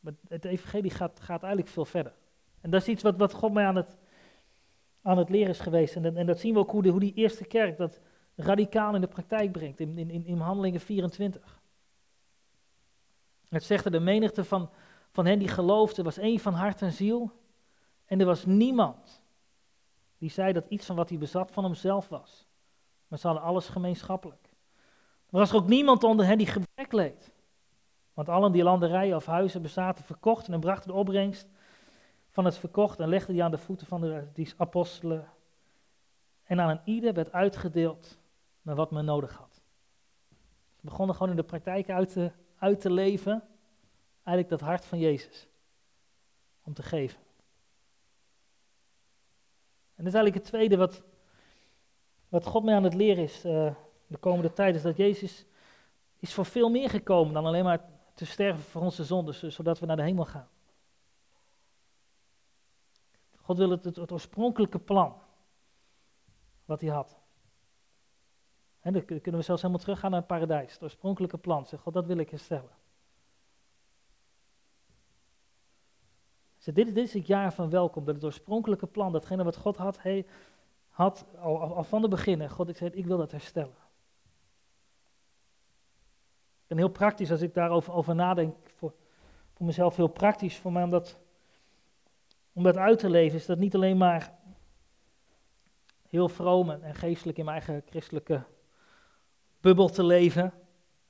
Maar 0.00 0.12
het 0.28 0.44
evangelie 0.44 0.90
gaat, 0.90 1.20
gaat 1.20 1.42
eigenlijk 1.42 1.72
veel 1.72 1.84
verder. 1.84 2.18
En 2.60 2.70
dat 2.70 2.80
is 2.80 2.88
iets 2.88 3.02
wat, 3.02 3.16
wat 3.16 3.32
God 3.32 3.52
mij 3.52 3.64
aan 3.66 3.76
het, 3.76 3.96
aan 5.02 5.18
het 5.18 5.28
leren 5.28 5.48
is 5.48 5.60
geweest. 5.60 5.96
En, 5.96 6.16
en 6.16 6.26
dat 6.26 6.40
zien 6.40 6.54
we 6.54 6.58
ook 6.58 6.70
hoe, 6.70 6.82
de, 6.82 6.88
hoe 6.88 7.00
die 7.00 7.14
eerste 7.14 7.44
kerk 7.44 7.76
dat 7.76 8.00
radicaal 8.36 8.94
in 8.94 9.00
de 9.00 9.06
praktijk 9.06 9.52
brengt, 9.52 9.80
in, 9.80 9.98
in, 9.98 10.26
in 10.26 10.38
Handelingen 10.38 10.80
24. 10.80 11.60
Het 13.48 13.64
zegt 13.64 13.84
er, 13.84 13.90
de 13.90 14.00
menigte 14.00 14.44
van, 14.44 14.70
van 15.10 15.26
hen 15.26 15.38
die 15.38 15.48
geloofden 15.48 16.04
was 16.04 16.18
één 16.18 16.38
van 16.38 16.54
hart 16.54 16.82
en 16.82 16.92
ziel. 16.92 17.32
En 18.04 18.20
er 18.20 18.26
was 18.26 18.44
niemand 18.44 19.22
die 20.18 20.30
zei 20.30 20.52
dat 20.52 20.66
iets 20.68 20.86
van 20.86 20.96
wat 20.96 21.08
hij 21.08 21.18
bezat 21.18 21.50
van 21.50 21.64
hemzelf 21.64 22.08
was. 22.08 22.46
Maar 23.08 23.18
ze 23.18 23.26
hadden 23.26 23.44
alles 23.44 23.68
gemeenschappelijk. 23.68 24.48
Er 25.30 25.38
was 25.38 25.52
ook 25.52 25.66
niemand 25.66 26.04
onder 26.04 26.26
hen 26.26 26.38
die 26.38 26.46
gebrek 26.46 26.92
leed. 26.92 27.32
Want 28.14 28.28
allen 28.28 28.52
die 28.52 28.62
landerijen 28.62 29.16
of 29.16 29.26
huizen 29.26 29.62
bezaten 29.62 30.04
verkochten 30.04 30.54
en 30.54 30.60
brachten 30.60 30.88
de 30.88 30.96
opbrengst 30.96 31.48
van 32.30 32.44
het 32.44 32.56
verkocht 32.56 33.00
en 33.00 33.08
legde 33.08 33.32
die 33.32 33.44
aan 33.44 33.50
de 33.50 33.58
voeten 33.58 33.86
van 33.86 34.00
de 34.00 34.28
die 34.32 34.52
apostelen. 34.56 35.28
En 36.42 36.60
aan 36.60 36.70
een 36.70 36.80
ieder 36.84 37.14
werd 37.14 37.32
uitgedeeld 37.32 38.18
naar 38.62 38.74
wat 38.74 38.90
men 38.90 39.04
nodig 39.04 39.36
had. 39.36 39.62
Ze 40.76 40.86
begonnen 40.86 41.16
gewoon 41.16 41.30
in 41.30 41.36
de 41.36 41.42
praktijk 41.42 41.90
uit 41.90 42.12
te, 42.12 42.30
uit 42.58 42.80
te 42.80 42.90
leven, 42.90 43.42
eigenlijk 44.24 44.48
dat 44.48 44.60
hart 44.60 44.84
van 44.84 44.98
Jezus, 44.98 45.48
om 46.62 46.74
te 46.74 46.82
geven. 46.82 47.20
En 49.94 50.06
dat 50.06 50.14
is 50.14 50.20
eigenlijk 50.20 50.34
het 50.34 50.44
tweede 50.44 50.76
wat, 50.76 51.02
wat 52.28 52.46
God 52.46 52.64
mij 52.64 52.74
aan 52.74 52.84
het 52.84 52.94
leren 52.94 53.22
is 53.22 53.44
uh, 53.44 53.74
de 54.06 54.18
komende 54.18 54.52
tijd, 54.52 54.74
is 54.74 54.82
dat 54.82 54.96
Jezus 54.96 55.46
is 56.18 56.34
voor 56.34 56.46
veel 56.46 56.70
meer 56.70 56.90
gekomen 56.90 57.34
dan 57.34 57.46
alleen 57.46 57.64
maar 57.64 57.84
te 58.14 58.26
sterven 58.26 58.62
voor 58.62 58.82
onze 58.82 59.04
zonden, 59.04 59.52
zodat 59.52 59.78
we 59.78 59.86
naar 59.86 59.96
de 59.96 60.02
hemel 60.02 60.24
gaan. 60.24 60.48
God 63.50 63.58
wil 63.58 63.70
het, 63.70 63.84
het, 63.84 64.12
oorspronkelijke 64.12 64.78
plan 64.78 65.14
wat 66.64 66.80
hij 66.80 66.90
had. 66.90 67.18
En 68.80 68.92
dan 68.92 69.04
kunnen 69.04 69.36
we 69.36 69.42
zelfs 69.42 69.62
helemaal 69.62 69.82
teruggaan 69.82 70.10
naar 70.10 70.18
het 70.18 70.28
paradijs. 70.28 70.72
Het 70.72 70.82
oorspronkelijke 70.82 71.38
plan. 71.38 71.66
Zeg 71.66 71.80
God, 71.80 71.94
dat 71.94 72.06
wil 72.06 72.16
ik 72.16 72.30
herstellen. 72.30 72.70
Dus 76.56 76.74
dit, 76.74 76.74
dit, 76.74 76.96
is 76.96 77.12
het 77.12 77.26
jaar 77.26 77.52
van 77.52 77.70
welkom. 77.70 78.04
Dat 78.04 78.14
het 78.14 78.24
oorspronkelijke 78.24 78.86
plan, 78.86 79.12
datgene 79.12 79.44
wat 79.44 79.56
God 79.56 79.76
had, 79.76 80.02
hij 80.02 80.26
had 80.88 81.26
al, 81.40 81.84
van 81.84 82.02
de 82.02 82.08
begin. 82.08 82.50
God, 82.50 82.68
ik 82.68 82.76
zei, 82.76 82.90
ik 82.90 83.06
wil 83.06 83.16
dat 83.16 83.30
herstellen. 83.30 83.76
En 86.66 86.76
heel 86.76 86.90
praktisch, 86.90 87.30
als 87.30 87.40
ik 87.40 87.54
daarover 87.54 87.92
over 87.92 88.14
nadenk, 88.14 88.56
voor, 88.76 88.94
voor 89.52 89.66
mezelf 89.66 89.96
heel 89.96 90.08
praktisch, 90.08 90.58
voor 90.58 90.72
mij 90.72 90.82
omdat 90.82 91.19
om 92.52 92.62
dat 92.62 92.76
uit 92.76 92.98
te 92.98 93.10
leven 93.10 93.38
is 93.38 93.46
dat 93.46 93.58
niet 93.58 93.74
alleen 93.74 93.96
maar 93.96 94.38
heel 96.08 96.28
vroom 96.28 96.70
en 96.70 96.94
geestelijk 96.94 97.38
in 97.38 97.44
mijn 97.44 97.56
eigen 97.56 97.82
christelijke 97.86 98.42
bubbel 99.60 99.88
te 99.88 100.04
leven, 100.04 100.52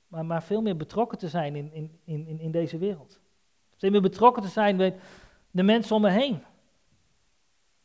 maar, 0.07 0.25
maar 0.25 0.43
veel 0.43 0.61
meer 0.61 0.77
betrokken 0.77 1.17
te 1.17 1.27
zijn 1.27 1.55
in, 1.55 1.73
in, 1.73 1.99
in, 2.03 2.39
in 2.39 2.51
deze 2.51 2.77
wereld. 2.77 3.19
Veel 3.75 3.91
meer 3.91 4.01
betrokken 4.01 4.43
te 4.43 4.49
zijn 4.49 4.77
bij 4.77 4.95
de 5.51 5.63
mensen 5.63 5.95
om 5.95 6.01
me 6.01 6.09
heen. 6.09 6.43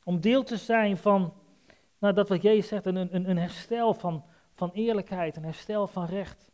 Om 0.05 0.21
deel 0.21 0.43
te 0.43 0.57
zijn 0.57 0.97
van 0.97 1.33
nou, 1.99 2.15
dat 2.15 2.29
wat 2.29 2.43
Jezus 2.43 2.69
zegt, 2.69 2.87
een, 2.87 2.97
een, 2.97 3.31
een 3.31 3.39
herstel 3.39 3.95
van, 3.95 4.25
van 4.55 4.71
eerlijkheid, 4.73 5.37
een 5.37 5.45
herstel 5.45 5.87
van 5.87 6.05
recht. 6.05 6.47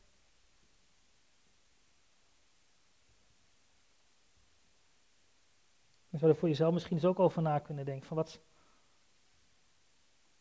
Dan 6.12 6.20
zou 6.20 6.32
je 6.32 6.38
voor 6.38 6.48
jezelf 6.48 6.72
misschien 6.72 6.96
eens 6.96 7.04
ook 7.04 7.20
over 7.20 7.42
na 7.42 7.58
kunnen 7.58 7.84
denken. 7.84 8.06
Van 8.06 8.16
wat, 8.16 8.40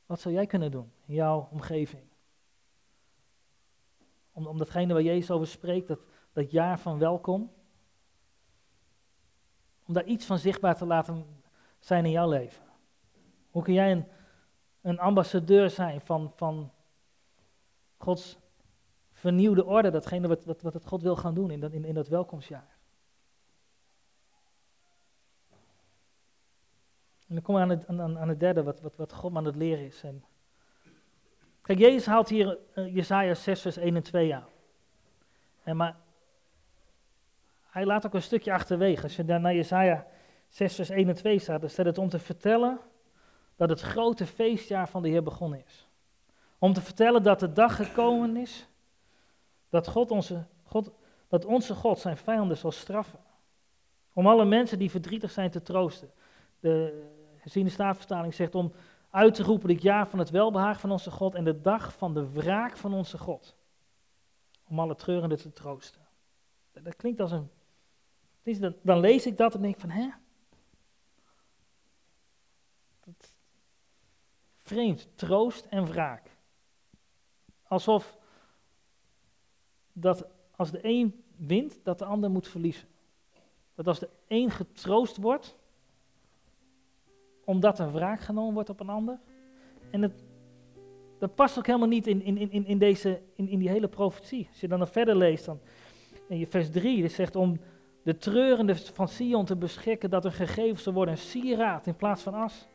wat 0.06 0.20
zou 0.20 0.34
jij 0.34 0.46
kunnen 0.46 0.72
doen 0.72 0.92
in 1.06 1.14
jouw 1.14 1.48
omgeving? 1.52 2.04
Om, 4.32 4.48
om 4.48 4.58
datgene 4.58 4.94
waar 4.94 5.02
Jezus 5.02 5.32
over 5.32 5.48
spreekt, 5.48 5.88
dat, 5.88 6.00
dat 6.34 6.52
jaar 6.52 6.80
van 6.80 7.00
welkom. 7.00 7.52
Om 9.86 9.94
daar 9.94 10.06
iets 10.06 10.26
van 10.26 10.40
zichtbaar 10.40 10.76
te 10.76 10.86
laten 10.86 11.44
zijn 11.80 12.06
in 12.06 12.12
jouw 12.12 12.30
leven. 12.30 12.66
Hoe 13.50 13.64
kun 13.64 13.74
jij 13.74 13.92
een, 13.92 14.06
een 14.82 15.00
ambassadeur 15.00 15.70
zijn 15.70 16.02
van, 16.02 16.32
van 16.36 16.72
Gods 17.98 18.38
vernieuwde 19.12 19.66
orde, 19.66 19.90
datgene 19.90 20.28
wat, 20.28 20.46
wat, 20.46 20.62
wat 20.62 20.74
het 20.74 20.86
God 20.86 21.02
wil 21.02 21.16
gaan 21.16 21.34
doen 21.34 21.52
in 21.52 21.60
dat, 21.60 21.72
in, 21.72 21.86
in 21.86 21.94
dat 21.94 22.08
welkomstjaar? 22.08 22.81
En 27.32 27.38
dan 27.38 27.46
komen 27.46 27.68
we 27.68 27.74
aan 27.74 27.80
het, 27.80 28.00
aan, 28.00 28.18
aan 28.20 28.30
het 28.30 28.40
derde, 28.40 28.64
wat, 28.64 28.82
wat, 28.82 28.96
wat 28.96 29.14
God 29.14 29.36
aan 29.36 29.46
het 29.46 29.56
leren 29.56 29.86
is. 29.86 30.04
En 30.04 30.24
kijk, 31.62 31.80
Jezus 31.80 32.06
haalt 32.06 32.30
hier 32.30 32.58
uh, 32.76 32.96
Jezaja 32.96 33.34
6, 33.34 33.62
vers 33.62 33.78
1 33.78 33.96
en 33.96 34.04
2 34.04 34.36
aan. 34.36 34.48
En 35.64 35.76
maar 35.76 35.96
hij 37.62 37.86
laat 37.86 38.06
ook 38.06 38.14
een 38.14 38.22
stukje 38.22 38.54
achterwege. 38.54 39.04
Als 39.04 39.16
je 39.16 39.26
daar 39.26 39.40
naar 39.40 39.54
Jezaja 39.54 40.08
6, 40.50 40.76
vers 40.76 40.90
1 40.90 41.08
en 41.08 41.16
2 41.16 41.40
staat, 41.40 41.62
dan 41.62 41.70
staat 41.70 41.86
het 41.86 41.98
om 41.98 42.10
te 42.10 42.20
vertellen 42.20 42.80
dat 43.56 43.70
het 43.70 43.82
grote 43.82 44.26
feestjaar 44.26 44.90
van 44.90 45.02
de 45.02 45.10
Heer 45.10 45.24
begonnen 45.24 45.64
is. 45.66 45.88
Om 46.58 46.74
te 46.74 46.82
vertellen 46.82 47.24
dat 47.24 47.40
de 47.40 47.54
dag 47.54 47.76
gekomen 47.76 48.38
is 48.38 48.68
dat, 49.70 49.88
God 49.88 50.12
onze, 50.12 50.46
God, 50.64 50.92
dat 51.28 51.46
onze 51.46 51.76
God 51.76 52.00
zijn 52.00 52.18
vijanden 52.18 52.58
zal 52.58 52.72
straffen. 52.72 53.20
Om 54.14 54.28
alle 54.28 54.46
mensen 54.46 54.80
die 54.80 54.92
verdrietig 54.92 55.32
zijn 55.32 55.52
te 55.52 55.62
troosten. 55.62 56.12
De 56.60 57.10
herziende 57.42 57.72
staatvertaling 57.72 58.34
zegt 58.34 58.56
om 58.56 58.74
uit 59.10 59.34
te 59.34 59.44
roepen 59.44 59.70
het 59.70 59.82
jaar 59.82 60.08
van 60.08 60.20
het 60.20 60.30
welbehagen 60.30 60.82
van 60.82 60.92
onze 60.92 61.12
God 61.12 61.36
en 61.36 61.44
de 61.44 61.62
dag 61.62 61.94
van 61.94 62.14
de 62.14 62.32
wraak 62.32 62.78
van 62.78 62.94
onze 62.94 63.18
God. 63.18 63.56
Om 64.68 64.80
alle 64.80 64.96
treurenden 64.96 65.38
te 65.38 65.54
troosten. 65.54 66.02
Dat, 66.72 66.96
klinkt 66.96 67.20
als 67.20 67.32
een. 67.32 67.50
Dan 68.82 69.00
lees 69.00 69.26
ik 69.26 69.38
dat 69.38 69.56
en 69.56 69.62
denk 69.62 69.80
van, 69.80 69.90
hè? 69.90 70.10
vreemd, 74.72 75.08
troost 75.16 75.66
en 75.66 75.86
wraak. 75.86 76.38
Alsof 77.64 78.18
dat 79.94 80.26
als 80.56 80.72
de 80.72 80.80
een 80.82 81.24
wint, 81.36 81.80
dat 81.84 82.00
de 82.00 82.06
ander 82.06 82.32
moet 82.32 82.48
verliezen. 82.48 82.88
Dat 83.76 83.88
als 83.88 84.00
de 84.00 84.10
een 84.28 84.52
getroost 84.52 85.18
wordt, 85.18 85.58
omdat 87.52 87.80
er 87.80 87.92
wraak 87.92 88.22
genomen 88.22 88.54
wordt 88.54 88.70
op 88.70 88.80
een 88.80 88.90
ander. 88.90 89.20
En 89.92 90.02
het, 90.02 90.24
dat 91.20 91.36
past 91.36 91.58
ook 91.58 91.66
helemaal 91.66 91.88
niet 91.88 92.08
in, 92.08 92.24
in, 92.24 92.38
in, 92.38 92.66
in, 92.66 92.78
deze, 92.78 93.22
in, 93.36 93.48
in 93.48 93.60
die 93.60 93.70
hele 93.70 93.88
profetie. 93.88 94.48
Als 94.52 94.60
je 94.60 94.68
dan 94.68 94.80
nog 94.80 94.92
verder 94.92 95.16
leest, 95.16 95.46
dan 95.46 95.60
in 96.28 96.48
vers 96.48 96.70
3, 96.70 97.04
het 97.04 97.12
zegt 97.12 97.36
om 97.36 97.60
de 98.04 98.18
treurende 98.18 98.76
van 98.76 99.08
Sion 99.08 99.46
te 99.46 99.56
beschikken 99.56 100.10
dat 100.10 100.26
er 100.26 100.32
gegeven 100.32 100.82
zal 100.82 100.94
worden 100.94 101.14
een 101.14 101.20
sieraad 101.20 101.88
in 101.88 101.96
plaats 101.96 102.22
van 102.22 102.34
as. 102.34 102.68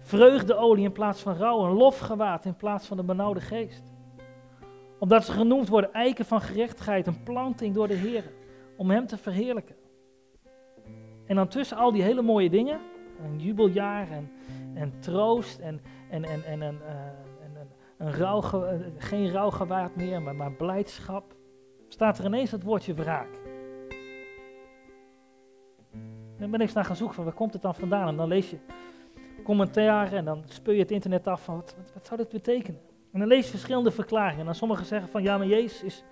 Vreugdeolie 0.00 0.84
in 0.84 0.92
plaats 0.92 1.20
van 1.20 1.36
rouw, 1.36 1.64
een 1.64 1.76
lofgewaad 1.76 2.44
in 2.44 2.56
plaats 2.56 2.86
van 2.86 2.96
de 2.96 3.02
benauwde 3.02 3.40
geest. 3.40 3.82
Omdat 4.98 5.24
ze 5.24 5.32
genoemd 5.32 5.68
worden 5.68 5.92
eiken 5.92 6.24
van 6.24 6.40
gerechtigheid, 6.40 7.06
een 7.06 7.22
planting 7.22 7.74
door 7.74 7.88
de 7.88 7.94
Heer, 7.94 8.32
om 8.76 8.90
Hem 8.90 9.06
te 9.06 9.16
verheerlijken. 9.16 9.76
En 11.26 11.36
dan 11.36 11.48
tussen 11.48 11.76
al 11.76 11.92
die 11.92 12.02
hele 12.02 12.22
mooie 12.22 12.50
dingen, 12.50 12.80
een 13.24 13.38
jubeljaar 13.38 14.10
en, 14.10 14.30
en 14.74 14.92
troost 15.00 15.58
en, 15.58 15.80
en, 16.10 16.24
en, 16.24 16.44
en, 16.44 16.62
en, 16.62 16.78
uh, 16.82 16.90
en 17.44 17.68
een 17.96 18.12
rouw, 18.12 18.40
geen 18.98 19.30
rouwgewaad 19.30 19.96
meer, 19.96 20.22
maar, 20.22 20.34
maar 20.34 20.52
blijdschap, 20.52 21.34
staat 21.88 22.18
er 22.18 22.24
ineens 22.24 22.50
het 22.50 22.62
woordje 22.62 22.94
wraak. 22.94 23.40
Dan 26.38 26.50
ben 26.50 26.60
ik 26.60 26.66
eens 26.66 26.72
naar 26.72 26.84
gaan 26.84 26.96
zoeken 26.96 27.14
van 27.14 27.24
waar 27.24 27.34
komt 27.34 27.52
het 27.52 27.62
dan 27.62 27.74
vandaan 27.74 28.08
en 28.08 28.16
dan 28.16 28.28
lees 28.28 28.50
je 28.50 28.58
commentaar 29.44 30.12
en 30.12 30.24
dan 30.24 30.42
speur 30.46 30.74
je 30.74 30.80
het 30.80 30.90
internet 30.90 31.26
af 31.26 31.44
van 31.44 31.54
wat, 31.54 31.76
wat, 31.94 32.06
zou 32.06 32.20
dat 32.20 32.28
betekenen? 32.28 32.80
En 33.12 33.18
dan 33.18 33.28
lees 33.28 33.44
je 33.44 33.50
verschillende 33.50 33.90
verklaringen. 33.90 34.38
En 34.38 34.44
dan 34.44 34.54
sommigen 34.54 34.86
zeggen 34.86 35.08
van 35.08 35.22
ja, 35.22 35.38
maar 35.38 35.46
Jezus 35.46 35.82
is. 35.82 36.04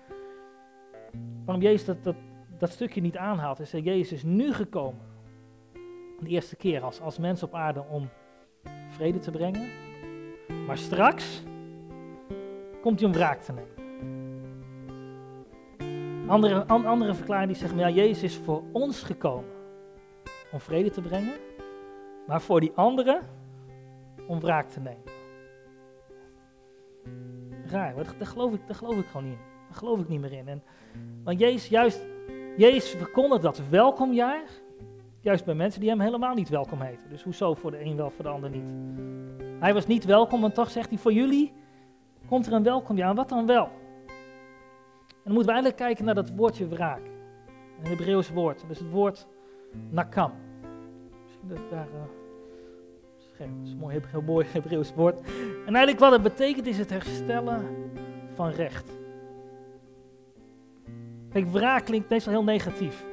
Waarom 1.45 1.63
Jezus 1.63 1.85
dat, 1.85 2.03
dat, 2.03 2.15
dat 2.57 2.71
stukje 2.71 3.01
niet 3.01 3.17
aanhaalt, 3.17 3.59
is 3.59 3.71
dat 3.71 3.83
Jezus 3.83 4.11
is 4.11 4.23
nu 4.23 4.53
gekomen. 4.53 5.12
De 6.23 6.29
eerste 6.29 6.55
keer 6.55 6.81
als, 6.81 7.01
als 7.01 7.17
mens 7.17 7.43
op 7.43 7.53
aarde 7.53 7.83
om 7.89 8.09
vrede 8.89 9.19
te 9.19 9.31
brengen. 9.31 9.69
Maar 10.65 10.77
straks 10.77 11.43
komt 12.81 12.99
hij 12.99 13.09
om 13.09 13.15
wraak 13.15 13.41
te 13.41 13.53
nemen. 13.53 13.71
Andere, 16.29 16.63
andere 16.65 17.13
verklaringen 17.13 17.47
die 17.47 17.57
zeggen, 17.57 17.79
ja, 17.79 17.89
Jezus 17.89 18.23
is 18.23 18.37
voor 18.37 18.63
ons 18.71 19.03
gekomen 19.03 19.51
om 20.51 20.59
vrede 20.59 20.89
te 20.89 21.01
brengen 21.01 21.33
maar 22.27 22.41
voor 22.41 22.59
die 22.59 22.71
anderen 22.75 23.21
om 24.27 24.39
wraak 24.39 24.69
te 24.69 24.79
nemen. 24.79 25.11
Raar, 27.65 27.95
daar, 27.95 28.27
geloof 28.27 28.53
ik, 28.53 28.67
daar 28.67 28.75
geloof 28.75 28.97
ik 28.97 29.05
gewoon 29.05 29.23
niet 29.23 29.33
in. 29.33 29.45
Daar 29.67 29.77
geloof 29.77 29.99
ik 29.99 30.07
niet 30.07 30.21
meer 30.21 30.33
in. 30.33 30.61
Want 31.23 31.39
Jezus, 31.39 31.67
juist, 31.67 32.05
Jezus 32.57 32.89
verkondigt 32.89 33.41
dat 33.41 33.61
welkomjaar, 33.69 34.43
juist 35.23 35.45
bij 35.45 35.53
mensen 35.53 35.79
die 35.79 35.89
hem 35.89 35.99
helemaal 35.99 36.33
niet 36.33 36.49
welkom 36.49 36.81
heten. 36.81 37.09
Dus 37.09 37.23
hoezo 37.23 37.53
voor 37.53 37.71
de 37.71 37.83
een 37.83 37.95
wel, 37.95 38.09
voor 38.09 38.23
de 38.23 38.29
ander 38.29 38.49
niet? 38.49 38.63
Hij 39.59 39.73
was 39.73 39.87
niet 39.87 40.05
welkom, 40.05 40.43
en 40.43 40.53
toch 40.53 40.69
zegt 40.69 40.89
hij, 40.89 40.97
voor 40.97 41.13
jullie 41.13 41.53
komt 42.27 42.47
er 42.47 42.53
een 42.53 42.63
welkomjaar. 42.63 43.09
En 43.09 43.15
wat 43.15 43.29
dan 43.29 43.45
wel? 43.45 43.65
En 45.07 45.29
dan 45.29 45.33
moeten 45.33 45.53
we 45.53 45.61
eigenlijk 45.61 45.75
kijken 45.75 46.05
naar 46.05 46.15
dat 46.15 46.31
woordje 46.35 46.67
wraak. 46.67 47.01
Een 47.79 47.89
Hebreeuws 47.89 48.29
woord. 48.29 48.63
Is 48.69 48.79
het 48.79 48.89
woord 48.89 49.27
nakam 49.89 50.31
dat 51.41 51.69
daar, 51.69 51.87
uh, 51.87 52.01
dat 53.37 53.47
is 53.63 53.71
een 53.71 53.77
mooi, 53.77 53.99
heel 54.07 54.21
mooi 54.21 54.45
Hebreeuws 54.51 54.93
woord. 54.93 55.21
En 55.65 55.75
eigenlijk 55.75 55.99
wat 55.99 56.11
het 56.11 56.21
betekent 56.21 56.65
is 56.65 56.77
het 56.77 56.89
herstellen 56.89 57.65
van 58.33 58.49
recht. 58.49 58.91
Kijk, 61.29 61.47
wraak 61.47 61.85
klinkt 61.85 62.09
meestal 62.09 62.33
heel 62.33 62.43
negatief. 62.43 63.05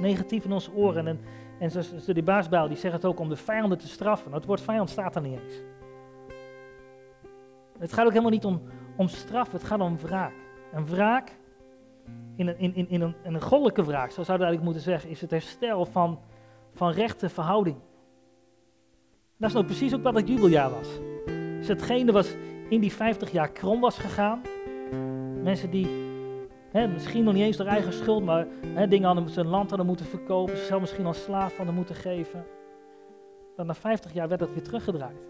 Negatief 0.00 0.44
in 0.44 0.52
onze 0.52 0.72
oren. 0.72 1.06
En, 1.06 1.20
en 1.58 1.70
de 2.06 2.22
baasbouw, 2.22 2.68
die 2.68 2.76
zegt 2.76 2.94
het 2.94 3.04
ook 3.04 3.18
om 3.18 3.28
de 3.28 3.36
vijanden 3.36 3.78
te 3.78 3.88
straffen. 3.88 4.26
Nou, 4.26 4.36
het 4.36 4.46
woord 4.46 4.60
vijand 4.60 4.90
staat 4.90 5.16
er 5.16 5.22
niet 5.22 5.40
eens. 5.40 5.54
Het 7.78 7.92
gaat 7.92 8.04
ook 8.04 8.10
helemaal 8.10 8.30
niet 8.30 8.44
om, 8.44 8.62
om 8.96 9.08
straf, 9.08 9.52
het 9.52 9.64
gaat 9.64 9.80
om 9.80 9.98
wraak. 9.98 10.32
En 10.72 10.86
wraak, 10.86 11.36
in 12.36 12.46
een, 12.46 12.58
in, 12.58 12.74
in, 12.74 12.88
in, 12.88 13.00
een, 13.00 13.14
een 13.22 13.42
goddelijke 13.42 13.84
wraak, 13.84 14.10
zo 14.10 14.22
zouden 14.22 14.46
we 14.46 14.52
eigenlijk 14.52 14.64
moeten 14.64 14.82
zeggen, 14.82 15.10
is 15.10 15.20
het 15.20 15.30
herstel 15.30 15.84
van 15.84 16.18
van 16.74 16.90
rechte 16.90 17.28
verhouding. 17.28 17.76
Dat 19.36 19.48
is 19.48 19.54
nou 19.54 19.66
precies 19.66 19.94
ook 19.94 20.02
wat 20.02 20.14
het 20.14 20.28
jubeljaar 20.28 20.70
was. 20.70 20.88
Dus 21.58 21.68
hetgene 21.68 22.12
was 22.12 22.34
in 22.68 22.80
die 22.80 22.92
50 22.92 23.32
jaar 23.32 23.50
krom 23.50 23.80
was 23.80 23.98
gegaan. 23.98 24.42
Mensen 25.42 25.70
die 25.70 26.03
hè, 26.78 26.88
misschien 26.88 27.24
nog 27.24 27.34
niet 27.34 27.42
eens 27.42 27.56
door 27.56 27.66
eigen 27.66 27.92
schuld, 27.92 28.24
maar 28.24 28.46
hè, 28.66 28.88
dingen 28.88 29.06
hadden 29.06 29.28
zijn 29.28 29.46
land 29.46 29.68
hadden 29.68 29.86
moeten 29.86 30.06
verkopen, 30.06 30.56
zichzelf 30.56 30.80
misschien 30.80 31.06
als 31.06 31.22
slaaf 31.22 31.56
hadden 31.56 31.74
moeten 31.74 31.94
geven. 31.94 32.44
Dan 33.56 33.66
na 33.66 33.74
50 33.74 34.12
jaar 34.12 34.28
werd 34.28 34.40
dat 34.40 34.52
weer 34.52 34.62
teruggedraaid. 34.62 35.28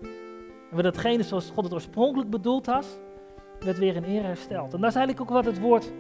En 0.71 0.77
werd 0.77 0.85
hetgene 0.85 1.23
zoals 1.23 1.51
God 1.51 1.65
het 1.65 1.73
oorspronkelijk 1.73 2.31
bedoeld 2.31 2.67
had, 2.67 3.01
werd 3.61 3.79
weer 3.79 3.97
in 3.97 4.05
eer 4.05 4.23
hersteld. 4.23 4.75
En 4.75 4.81
dat 4.81 4.91
is 4.91 4.97
eigenlijk 4.97 5.21
ook 5.21 5.37
wat 5.37 5.45
het 5.45 5.61
woord 5.61 5.93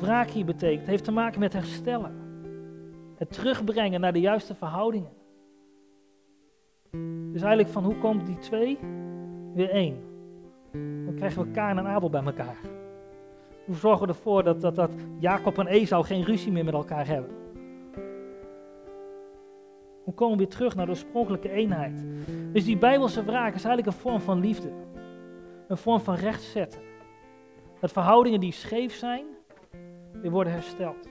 wraak 0.00 0.30
hier 0.30 0.44
betekent. 0.44 0.80
Het 0.80 0.88
heeft 0.88 1.04
te 1.04 1.12
maken 1.12 1.40
met 1.40 1.52
herstellen. 1.52 2.14
Het 3.16 3.32
terugbrengen 3.32 4.00
naar 4.00 4.12
de 4.12 4.20
juiste 4.20 4.54
verhoudingen. 4.54 5.12
Dus 7.32 7.42
eigenlijk 7.42 7.68
van 7.68 7.84
hoe 7.84 7.98
komt 7.98 8.26
die 8.26 8.38
twee 8.38 8.78
weer 9.54 9.70
één? 9.70 9.96
Dan 11.04 11.14
krijgen 11.14 11.42
we 11.42 11.50
Kain 11.50 11.78
en 11.78 11.86
Abel 11.86 12.10
bij 12.10 12.22
elkaar. 12.22 12.81
Hoe 13.72 13.80
zorgen 13.80 14.06
we 14.06 14.12
ervoor 14.12 14.42
dat, 14.42 14.60
dat, 14.60 14.74
dat 14.74 14.90
Jacob 15.18 15.58
en 15.58 15.66
Esau 15.66 16.04
geen 16.04 16.24
ruzie 16.24 16.52
meer 16.52 16.64
met 16.64 16.74
elkaar 16.74 17.06
hebben? 17.06 17.30
Hoe 20.04 20.14
komen 20.14 20.36
we 20.36 20.42
weer 20.42 20.52
terug 20.52 20.74
naar 20.74 20.84
de 20.84 20.90
oorspronkelijke 20.90 21.50
eenheid? 21.50 22.04
Dus 22.52 22.64
die 22.64 22.78
bijbelse 22.78 23.24
wraak 23.24 23.54
is 23.54 23.64
eigenlijk 23.64 23.86
een 23.86 24.02
vorm 24.02 24.20
van 24.20 24.40
liefde. 24.40 24.72
Een 25.68 25.76
vorm 25.76 26.00
van 26.00 26.14
rechtzetten. 26.14 26.80
Dat 27.80 27.92
verhoudingen 27.92 28.40
die 28.40 28.52
scheef 28.52 28.94
zijn, 28.94 29.24
weer 30.12 30.30
worden 30.30 30.52
hersteld. 30.52 31.08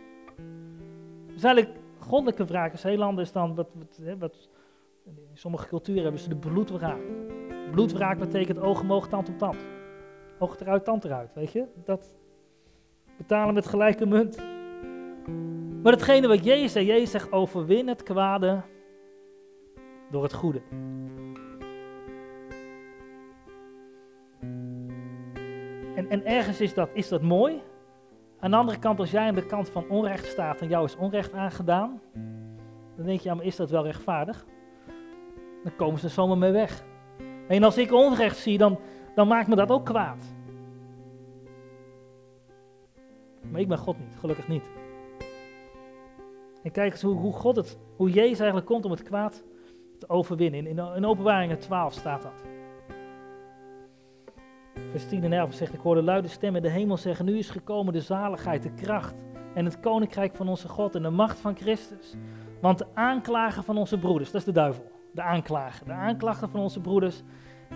Dus 1.34 1.44
eigenlijk 1.44 1.78
goddelijke 2.00 2.46
wraak 2.46 2.74
is 2.74 2.84
heel 2.84 3.04
anders 3.04 3.32
dan 3.32 3.56
wat, 3.56 3.70
wat, 4.20 4.50
in 5.06 5.14
sommige 5.34 5.68
culturen 5.68 6.04
hebben 6.04 6.22
ze 6.22 6.30
de 6.30 6.36
bloedwraak. 6.36 7.02
Bloedwraak 7.72 8.20
betekent 8.20 8.60
oog 8.60 8.82
omhoog, 8.82 9.08
tand 9.08 9.30
op 9.30 9.38
tand. 9.38 9.58
Oog 10.40 10.60
eruit, 10.60 10.84
tand 10.84 11.06
eruit, 11.06 11.34
weet 11.34 11.52
je? 11.52 11.66
Dat 11.84 12.20
betalen 13.22 13.54
met 13.54 13.68
gelijke 13.68 14.06
munt. 14.06 14.38
Maar 15.84 15.92
hetgene 15.92 16.28
wat 16.28 16.44
Jezus 16.44 16.72
zegt, 16.72 16.86
Jezus 16.86 17.12
zegt 17.12 17.32
overwin 17.32 17.88
het 17.88 18.04
kwade 18.04 18.62
door 20.12 20.24
het 20.24 20.34
goede. 20.34 20.62
En, 25.96 26.10
en 26.10 26.26
ergens 26.26 26.62
is 26.62 26.74
dat, 26.74 26.90
is 26.94 27.08
dat 27.08 27.22
mooi, 27.22 27.62
aan 28.40 28.52
de 28.52 28.58
andere 28.58 28.80
kant, 28.80 29.00
als 29.00 29.12
jij 29.12 29.28
aan 29.28 29.36
de 29.36 29.46
kant 29.46 29.70
van 29.70 29.90
onrecht 29.90 30.26
staat 30.26 30.62
en 30.62 30.68
jou 30.68 30.86
is 30.86 30.96
onrecht 30.96 31.34
aangedaan, 31.34 32.02
dan 32.96 33.06
denk 33.06 33.20
je, 33.20 33.30
ja, 33.30 33.36
maar 33.36 33.46
is 33.46 33.56
dat 33.56 33.70
wel 33.70 33.84
rechtvaardig? 33.84 34.46
Dan 35.64 35.76
komen 35.76 36.00
ze 36.00 36.06
er 36.06 36.12
zomaar 36.12 36.38
mee 36.38 36.52
weg. 36.52 36.84
En 37.48 37.64
als 37.64 37.78
ik 37.78 37.92
onrecht 37.94 38.38
zie, 38.38 38.58
dan, 38.58 38.80
dan 39.16 39.28
maakt 39.28 39.48
me 39.48 39.56
dat 39.56 39.72
ook 39.72 39.86
kwaad. 39.86 40.34
Maar 43.52 43.62
ik 43.62 43.68
ben 43.68 43.78
God 43.78 44.00
niet, 44.00 44.16
gelukkig 44.20 44.48
niet. 44.48 44.64
En 46.64 46.72
kijk 46.72 46.92
eens 46.92 47.02
hoe, 47.02 47.16
hoe 47.16 47.34
God 47.34 47.56
het, 47.56 47.78
hoe 47.96 48.10
Jezus 48.10 48.38
eigenlijk 48.40 48.68
komt 48.68 48.86
om 48.86 48.92
het 48.92 49.04
kwaad 49.04 49.44
te 50.00 50.10
overwinnen. 50.10 50.60
In, 50.60 50.78
in, 50.78 50.96
in 50.96 51.06
Openbaringen 51.06 51.60
12 51.60 51.94
staat 51.94 52.22
dat. 52.22 52.44
Vers 54.92 55.08
10 55.08 55.24
en 55.24 55.34
11 55.34 55.54
zegt, 55.54 55.74
ik 55.74 55.80
hoorde 55.80 56.02
luide 56.02 56.28
stemmen 56.28 56.62
de 56.62 56.70
hemel 56.70 56.98
zeggen, 56.98 57.26
nu 57.26 57.38
is 57.38 57.50
gekomen 57.50 57.94
de 57.94 58.02
zaligheid, 58.02 58.64
de 58.64 58.74
kracht 58.74 59.24
en 59.54 59.66
het 59.66 59.80
koninkrijk 59.80 60.36
van 60.36 60.48
onze 60.48 60.68
God 60.68 60.96
en 60.96 61.02
de 61.02 61.10
macht 61.10 61.40
van 61.40 61.56
Christus. 61.56 62.16
Want 62.62 62.78
de 62.78 62.86
aanklager 62.94 63.64
van 63.64 63.78
onze 63.78 63.98
broeders, 63.98 64.32
dat 64.32 64.40
is 64.42 64.46
de 64.46 64.52
duivel, 64.52 64.92
de 65.14 65.22
aanklager, 65.22 65.86
de 65.86 65.92
aanklager 65.92 66.50
van 66.50 66.60
onze 66.60 66.80
broeders 66.80 67.24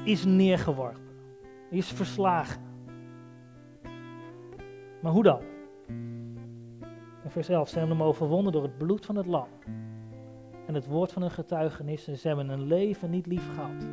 is 0.03 0.25
neergeworpen, 0.25 1.01
is 1.69 1.87
verslagen. 1.87 2.61
Maar 5.01 5.11
hoe 5.11 5.23
dan? 5.23 5.41
In 7.25 7.31
vers 7.31 7.49
11, 7.49 7.69
ze 7.69 7.77
hebben 7.79 7.97
hem 7.97 8.05
overwonnen 8.05 8.51
door 8.51 8.63
het 8.63 8.77
bloed 8.77 9.05
van 9.05 9.15
het 9.15 9.25
lam 9.25 9.47
en 10.65 10.73
het 10.73 10.87
woord 10.87 11.11
van 11.11 11.21
hun 11.21 11.31
getuigenis 11.31 12.07
en 12.07 12.17
ze 12.17 12.27
hebben 12.27 12.49
een 12.49 12.63
leven 12.67 13.09
niet 13.09 13.25
lief 13.25 13.53
gehad. 13.53 13.87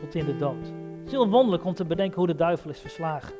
Tot 0.00 0.14
in 0.14 0.24
de 0.24 0.36
dood. 0.36 0.66
Het 0.98 1.06
is 1.06 1.10
heel 1.10 1.28
wonderlijk 1.28 1.64
om 1.64 1.74
te 1.74 1.84
bedenken 1.84 2.18
hoe 2.18 2.26
de 2.26 2.34
duivel 2.34 2.70
is 2.70 2.80
verslagen. 2.80 3.34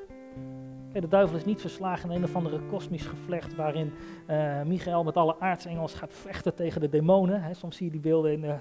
Kijk, 0.92 1.04
de 1.04 1.08
duivel 1.08 1.36
is 1.36 1.44
niet 1.44 1.60
verslagen 1.60 2.10
in 2.10 2.16
een 2.16 2.24
of 2.24 2.36
andere 2.36 2.60
kosmisch 2.60 3.06
gevlecht 3.06 3.54
waarin 3.54 3.92
uh, 4.30 4.62
Michael 4.62 5.04
met 5.04 5.16
alle 5.16 5.40
aartsengels 5.40 5.94
gaat 5.94 6.12
vechten 6.12 6.54
tegen 6.54 6.80
de 6.80 6.88
demonen. 6.88 7.56
Soms 7.56 7.76
zie 7.76 7.86
je 7.86 7.92
die 7.92 8.00
beelden 8.00 8.32
in, 8.32 8.44
uh, 8.44 8.54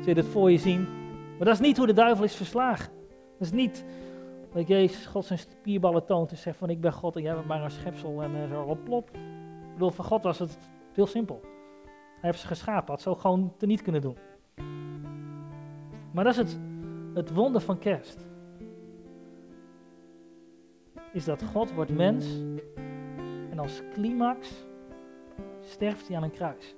zie 0.00 0.14
je 0.14 0.20
het 0.20 0.26
voor 0.26 0.50
je 0.50 0.58
zien. 0.58 0.80
Maar 1.36 1.46
dat 1.46 1.54
is 1.54 1.66
niet 1.66 1.76
hoe 1.76 1.86
de 1.86 1.92
duivel 1.92 2.24
is 2.24 2.34
verslagen. 2.34 2.92
Dat 3.38 3.46
is 3.46 3.52
niet 3.52 3.84
dat 4.54 4.68
Jezus 4.68 5.06
God 5.06 5.24
zijn 5.24 5.38
spierballen 5.38 6.04
toont 6.04 6.30
en 6.30 6.36
zegt 6.36 6.58
van 6.58 6.70
ik 6.70 6.80
ben 6.80 6.92
God 6.92 7.16
en 7.16 7.22
jij 7.22 7.34
bent 7.34 7.46
maar 7.46 7.64
een 7.64 7.70
schepsel 7.70 8.22
en 8.22 8.36
uh, 8.36 8.50
zo 8.50 8.78
plop. 8.84 9.10
Ik 9.10 9.72
bedoel, 9.72 9.90
voor 9.90 10.04
God 10.04 10.22
was 10.22 10.38
het 10.38 10.58
heel 10.92 11.06
simpel. 11.06 11.40
Hij 12.20 12.30
heeft 12.30 12.40
ze 12.40 12.46
geschapen, 12.46 12.92
had 12.92 13.02
zo 13.02 13.14
gewoon 13.14 13.52
niet 13.58 13.82
kunnen 13.82 14.00
doen. 14.00 14.16
Maar 16.10 16.24
dat 16.24 16.32
is 16.32 16.38
het, 16.38 16.58
het 17.14 17.34
wonder 17.34 17.60
van 17.60 17.78
kerst. 17.78 18.26
Is 21.12 21.24
dat 21.24 21.42
God 21.42 21.72
wordt 21.72 21.92
mens 21.92 22.26
en 23.50 23.58
als 23.58 23.82
climax 23.92 24.64
sterft 25.60 26.08
hij 26.08 26.16
aan 26.16 26.22
een 26.22 26.30
kruis. 26.30 26.74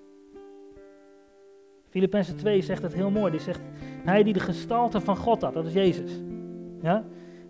Filippenzen 1.88 2.36
2 2.36 2.62
zegt 2.62 2.82
het 2.82 2.94
heel 2.94 3.10
mooi. 3.10 3.30
Die 3.30 3.40
zegt, 3.40 3.60
hij 4.04 4.22
die 4.22 4.32
de 4.32 4.40
gestalte 4.40 5.00
van 5.00 5.16
God 5.16 5.42
had, 5.42 5.54
dat 5.54 5.66
is 5.66 5.72
Jezus. 5.72 6.20
Ja? 6.80 7.04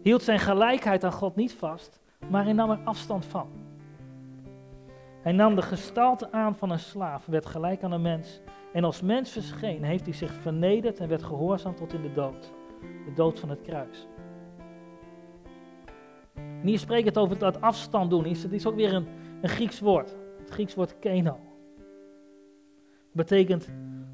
Hield 0.06 0.22
zijn 0.22 0.38
gelijkheid 0.38 1.04
aan 1.04 1.12
God 1.12 1.36
niet 1.36 1.52
vast, 1.52 2.00
maar 2.28 2.44
hij 2.44 2.52
nam 2.52 2.70
er 2.70 2.80
afstand 2.84 3.24
van. 3.24 3.48
Hij 5.22 5.32
nam 5.32 5.54
de 5.54 5.62
gestalte 5.62 6.32
aan 6.32 6.56
van 6.56 6.70
een 6.70 6.78
slaaf, 6.78 7.26
werd 7.26 7.46
gelijk 7.46 7.82
aan 7.82 7.92
een 7.92 8.02
mens. 8.02 8.40
En 8.72 8.84
als 8.84 9.02
mens 9.02 9.30
verscheen, 9.30 9.82
heeft 9.82 10.04
hij 10.04 10.14
zich 10.14 10.32
vernederd 10.32 10.98
en 10.98 11.08
werd 11.08 11.22
gehoorzaam 11.22 11.74
tot 11.74 11.92
in 11.92 12.02
de 12.02 12.12
dood. 12.12 12.52
De 12.80 13.12
dood 13.14 13.40
van 13.40 13.48
het 13.48 13.60
kruis. 13.60 14.06
En 16.34 16.66
hier 16.66 16.78
spreekt 16.78 17.06
het 17.06 17.18
over 17.18 17.38
dat 17.38 17.60
afstand 17.60 18.10
doen. 18.10 18.24
Het 18.24 18.52
is 18.52 18.66
ook 18.66 18.76
weer 18.76 18.94
een, 18.94 19.06
een 19.42 19.48
Grieks 19.48 19.80
woord. 19.80 20.16
Het 20.38 20.50
Grieks 20.50 20.74
woord 20.74 20.98
keno. 20.98 21.38
Dat 21.76 23.26
betekent 23.26 23.68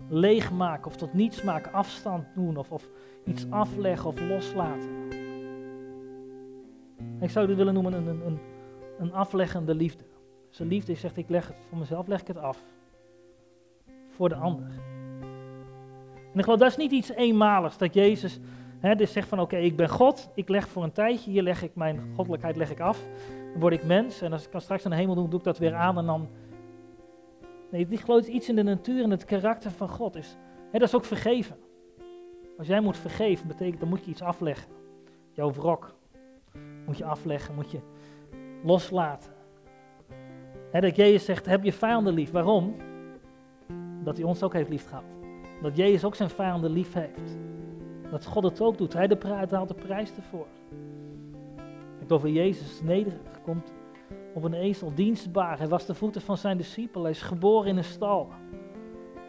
leegmaken 0.09 0.87
of 0.87 0.97
tot 0.97 1.15
niets 1.15 1.43
maken, 1.43 1.73
afstand 1.73 2.25
doen 2.35 2.57
of, 2.57 2.71
of 2.71 2.89
iets 3.25 3.47
afleggen 3.51 4.09
of 4.09 4.21
loslaten. 4.21 5.22
Ik 7.23 7.31
zou 7.31 7.47
dit 7.47 7.57
willen 7.57 7.75
noemen 7.75 7.93
een, 7.93 8.07
een, 8.27 8.39
een 8.99 9.13
afleggende 9.13 9.75
liefde. 9.75 10.05
Zijn 10.51 10.69
liefde 10.69 10.95
zegt, 10.95 11.17
ik 11.17 11.29
leg 11.29 11.47
het 11.47 11.57
voor 11.69 11.79
mezelf, 11.79 12.07
leg 12.07 12.21
ik 12.21 12.27
het 12.27 12.37
af. 12.37 12.65
Voor 14.09 14.29
de 14.29 14.35
ander. 14.35 14.67
En 16.33 16.39
ik 16.39 16.45
geloof, 16.45 16.59
dat 16.59 16.69
is 16.69 16.77
niet 16.77 16.93
iets 16.93 17.11
eenmaligs, 17.11 17.79
dat 17.79 17.95
Jezus 17.95 18.41
hè, 18.79 18.95
dus 18.95 19.13
zegt 19.13 19.29
van, 19.29 19.41
oké, 19.41 19.57
ik 19.57 19.77
ben 19.77 19.89
God, 19.89 20.31
ik 20.35 20.49
leg 20.49 20.69
voor 20.69 20.83
een 20.83 20.93
tijdje, 20.93 21.31
hier 21.31 21.43
leg 21.43 21.63
ik 21.63 21.75
mijn 21.75 22.13
goddelijkheid 22.15 22.57
leg 22.57 22.71
ik 22.71 22.81
af. 22.81 23.05
Dan 23.53 23.61
word 23.61 23.73
ik 23.73 23.85
mens 23.85 24.21
en 24.21 24.33
als 24.33 24.45
ik 24.45 24.51
kan 24.51 24.61
straks 24.61 24.83
naar 24.83 24.93
de 24.93 24.99
hemel 24.99 25.15
doen, 25.15 25.31
doe 25.31 25.39
ik 25.39 25.45
dat 25.45 25.59
weer 25.59 25.75
aan 25.75 25.99
en 25.99 26.07
dan... 26.07 26.29
Nee, 27.71 27.87
ik 27.89 28.01
geloof 28.01 28.27
iets 28.27 28.49
in 28.49 28.57
de 28.57 28.63
natuur 28.63 29.03
en 29.03 29.11
het 29.11 29.25
karakter 29.25 29.71
van 29.71 29.89
God. 29.89 30.17
Is, 30.17 30.37
hè, 30.71 30.79
dat 30.79 30.89
is 30.89 30.95
ook 30.95 31.05
vergeven. 31.05 31.57
Als 32.59 32.67
jij 32.67 32.81
moet 32.81 32.97
vergeven, 32.97 33.47
betekent 33.47 33.81
dan 33.81 33.89
moet 33.89 34.05
je 34.05 34.11
iets 34.11 34.23
afleggen. 34.23 34.69
Jouw 35.33 35.53
wrok 35.53 35.95
moet 36.93 37.01
je 37.01 37.11
afleggen, 37.11 37.55
moet 37.55 37.71
je 37.71 37.81
loslaten 38.63 39.33
dat 40.81 40.97
Jezus 40.97 41.25
zegt, 41.25 41.47
heb 41.47 41.65
je 41.65 41.73
vijanden 41.73 42.15
lief. 42.15 42.31
Waarom? 42.31 42.75
Dat 44.05 44.17
hij 44.17 44.27
ons 44.27 44.43
ook 44.43 44.53
heeft 44.53 44.69
lief 44.69 44.89
gehad. 44.89 45.05
Dat 45.63 45.77
Jezus 45.77 46.05
ook 46.05 46.15
zijn 46.15 46.31
vijanden 46.31 46.71
lief 46.71 46.93
heeft. 46.93 47.39
Dat 48.11 48.27
God 48.27 48.43
het 48.43 48.61
ook 48.61 48.79
doet. 48.79 48.93
Hij 48.93 49.07
de 49.07 49.47
haalt 49.51 49.69
de 49.69 49.75
prijs 49.75 50.17
ervoor. 50.17 50.47
Het 51.99 52.13
over 52.13 52.29
Jezus 52.29 52.83
nederig 52.83 53.41
komt 53.43 53.73
op 54.35 54.45
een 54.45 54.55
ezel 54.55 54.95
dienstbaar. 54.95 55.59
Hij 55.59 55.69
was 55.69 55.87
de 55.87 55.95
voeten 55.95 56.21
van 56.21 56.37
zijn 56.37 56.57
discipel. 56.57 57.03
Hij 57.03 57.11
is 57.11 57.23
geboren 57.23 57.69
in 57.69 57.77
een 57.77 57.85
stal. 57.85 58.29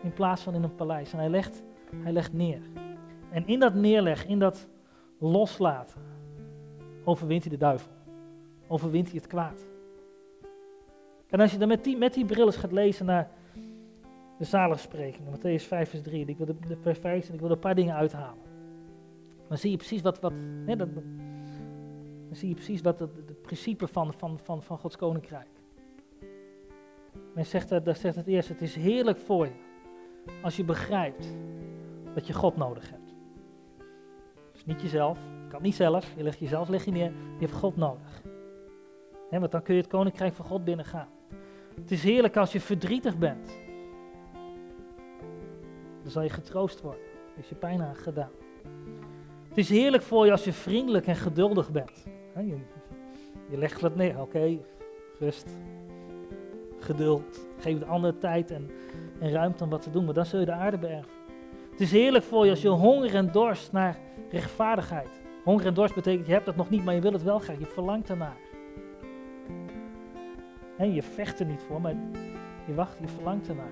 In 0.02 0.14
plaats 0.14 0.42
van 0.42 0.54
in 0.54 0.64
een 0.64 0.76
paleis. 0.76 1.14
En 1.14 1.20
hij 1.20 1.30
legt, 1.30 1.64
hij 1.96 2.12
legt 2.12 2.34
neer. 2.34 2.62
En 3.30 3.48
in 3.48 3.60
dat 3.60 3.74
neerleg, 3.74 4.26
in 4.26 4.40
dat 4.40 4.70
loslaten, 5.20 6.02
overwint 7.04 7.42
hij 7.42 7.52
de 7.52 7.58
duivel. 7.58 7.92
Overwint 8.68 9.08
hij 9.08 9.16
het 9.16 9.28
kwaad. 9.28 9.66
En 11.30 11.40
als 11.40 11.52
je 11.52 11.58
dan 11.58 11.68
met 11.68 11.84
die, 11.84 11.98
met 11.98 12.14
die 12.14 12.26
bril 12.26 12.52
gaat 12.52 12.72
lezen 12.72 13.06
naar 13.06 13.30
de 14.38 14.46
zaligsprekingen, 14.46 15.38
Matthäus 15.38 15.64
5 15.64 15.90
vers 15.90 16.02
3, 16.02 16.26
ik 16.26 16.38
wil 16.38 16.46
de, 16.46 16.56
de 16.68 16.96
vers 16.96 17.30
ik 17.30 17.40
wil 17.40 17.50
er 17.50 17.52
een 17.52 17.60
paar 17.60 17.76
dingen 17.76 17.96
uithalen. 17.96 18.44
Dan 19.48 19.58
zie 19.58 19.72
je 19.72 19.78
precies 19.78 20.02
wat, 20.02 20.20
wat 20.20 20.34
hè, 20.66 20.76
dat, 20.76 20.94
dan 20.94 22.36
zie 22.36 22.50
je 22.50 22.56
precies 22.56 22.82
wat 22.82 23.00
het, 23.00 23.42
principe 23.42 23.88
van, 23.88 24.14
van, 24.14 24.40
van, 24.40 24.64
van 24.64 24.78
Gods 24.78 24.96
koninkrijk. 24.96 25.48
Men 27.34 27.46
zegt, 27.46 27.70
daar 27.70 27.96
zegt 27.96 28.16
het 28.16 28.28
eerst, 28.28 28.50
het 28.50 28.62
is 28.62 28.76
heerlijk 28.76 29.18
voor 29.18 29.46
je 29.46 29.72
als 30.42 30.56
je 30.56 30.64
begrijpt 30.64 31.34
dat 32.14 32.28
je 32.28 32.34
God 32.34 32.56
nodig 32.56 32.90
hebt. 32.90 33.16
Dus 34.52 34.66
niet 34.66 34.82
jezelf, 34.82 35.18
je 35.18 35.33
kan 35.54 35.62
niet 35.62 35.76
zelf, 35.76 36.12
je 36.16 36.24
legt 36.24 36.40
jezelf 36.40 36.70
leg 36.70 36.86
je 36.86 36.92
neer, 36.92 37.12
je 37.12 37.46
hebt 37.46 37.52
God 37.52 37.76
nodig. 37.76 38.22
Want 39.30 39.52
dan 39.52 39.62
kun 39.62 39.76
je 39.76 39.82
het 39.82 39.90
koninkrijk 39.90 40.34
van 40.34 40.46
God 40.46 40.64
binnengaan. 40.64 41.08
Het 41.82 41.92
is 41.92 42.04
heerlijk 42.04 42.38
als 42.38 42.52
je 42.52 42.62
verdrietig 42.62 43.18
bent. 43.18 43.60
Dan 46.02 46.12
zal 46.12 46.22
je 46.22 46.30
getroost 46.30 46.82
worden. 46.82 47.02
Is 47.36 47.50
je 47.50 47.56
pijn 47.56 47.82
aangedaan. 47.82 48.32
Het 49.48 49.58
is 49.58 49.70
heerlijk 49.70 50.04
voor 50.04 50.26
je 50.26 50.32
als 50.32 50.44
je 50.44 50.54
vriendelijk 50.54 51.08
en 51.08 51.16
geduldig 51.16 51.72
bent. 51.72 52.06
Je, 53.50 53.58
legt 53.58 53.82
het 53.82 53.96
neer. 53.96 54.22
Oké, 54.22 54.58
rust. 55.20 55.50
Geduld. 56.80 57.48
Geef 57.58 57.80
de 57.80 57.86
andere 57.86 58.18
tijd 58.18 58.52
en, 58.52 58.70
en 59.20 59.32
ruimte 59.32 59.64
om 59.64 59.70
wat 59.70 59.82
te 59.82 59.90
doen. 59.90 60.06
Maar 60.06 60.14
dan 60.14 60.26
zul 60.26 60.40
je 60.40 60.46
de 60.46 60.52
aarde 60.52 60.78
beërven. 60.78 61.12
Het 61.72 61.82
is 61.82 61.92
heerlijk 61.92 62.24
voor 62.24 62.46
je 62.46 62.52
als 62.52 62.62
je 62.62 62.70
honger 62.70 63.16
en 63.16 63.32
dorst 63.32 63.72
naar 63.72 64.00
rechtvaardigheid. 64.30 65.23
Honger 65.44 65.66
en 65.66 65.74
dorst 65.74 65.96
betekent 65.96 66.26
je 66.26 66.34
hebt 66.34 66.46
het 66.46 66.56
nog 66.56 66.70
niet, 66.70 66.84
maar 66.84 66.94
je 66.94 67.02
wil 67.02 67.14
het 67.14 67.24
wel 67.24 67.40
graag. 67.40 67.60
Je 67.60 67.66
verlangt 67.66 68.10
ernaar. 68.10 68.38
En 70.78 70.94
je 70.94 71.04
vecht 71.04 71.40
er 71.40 71.46
niet 71.46 71.64
voor, 71.68 71.82
maar 71.82 71.96
je 72.68 72.74
wacht, 72.74 72.98
je 73.00 73.08
verlangt 73.08 73.48
ernaar. 73.48 73.72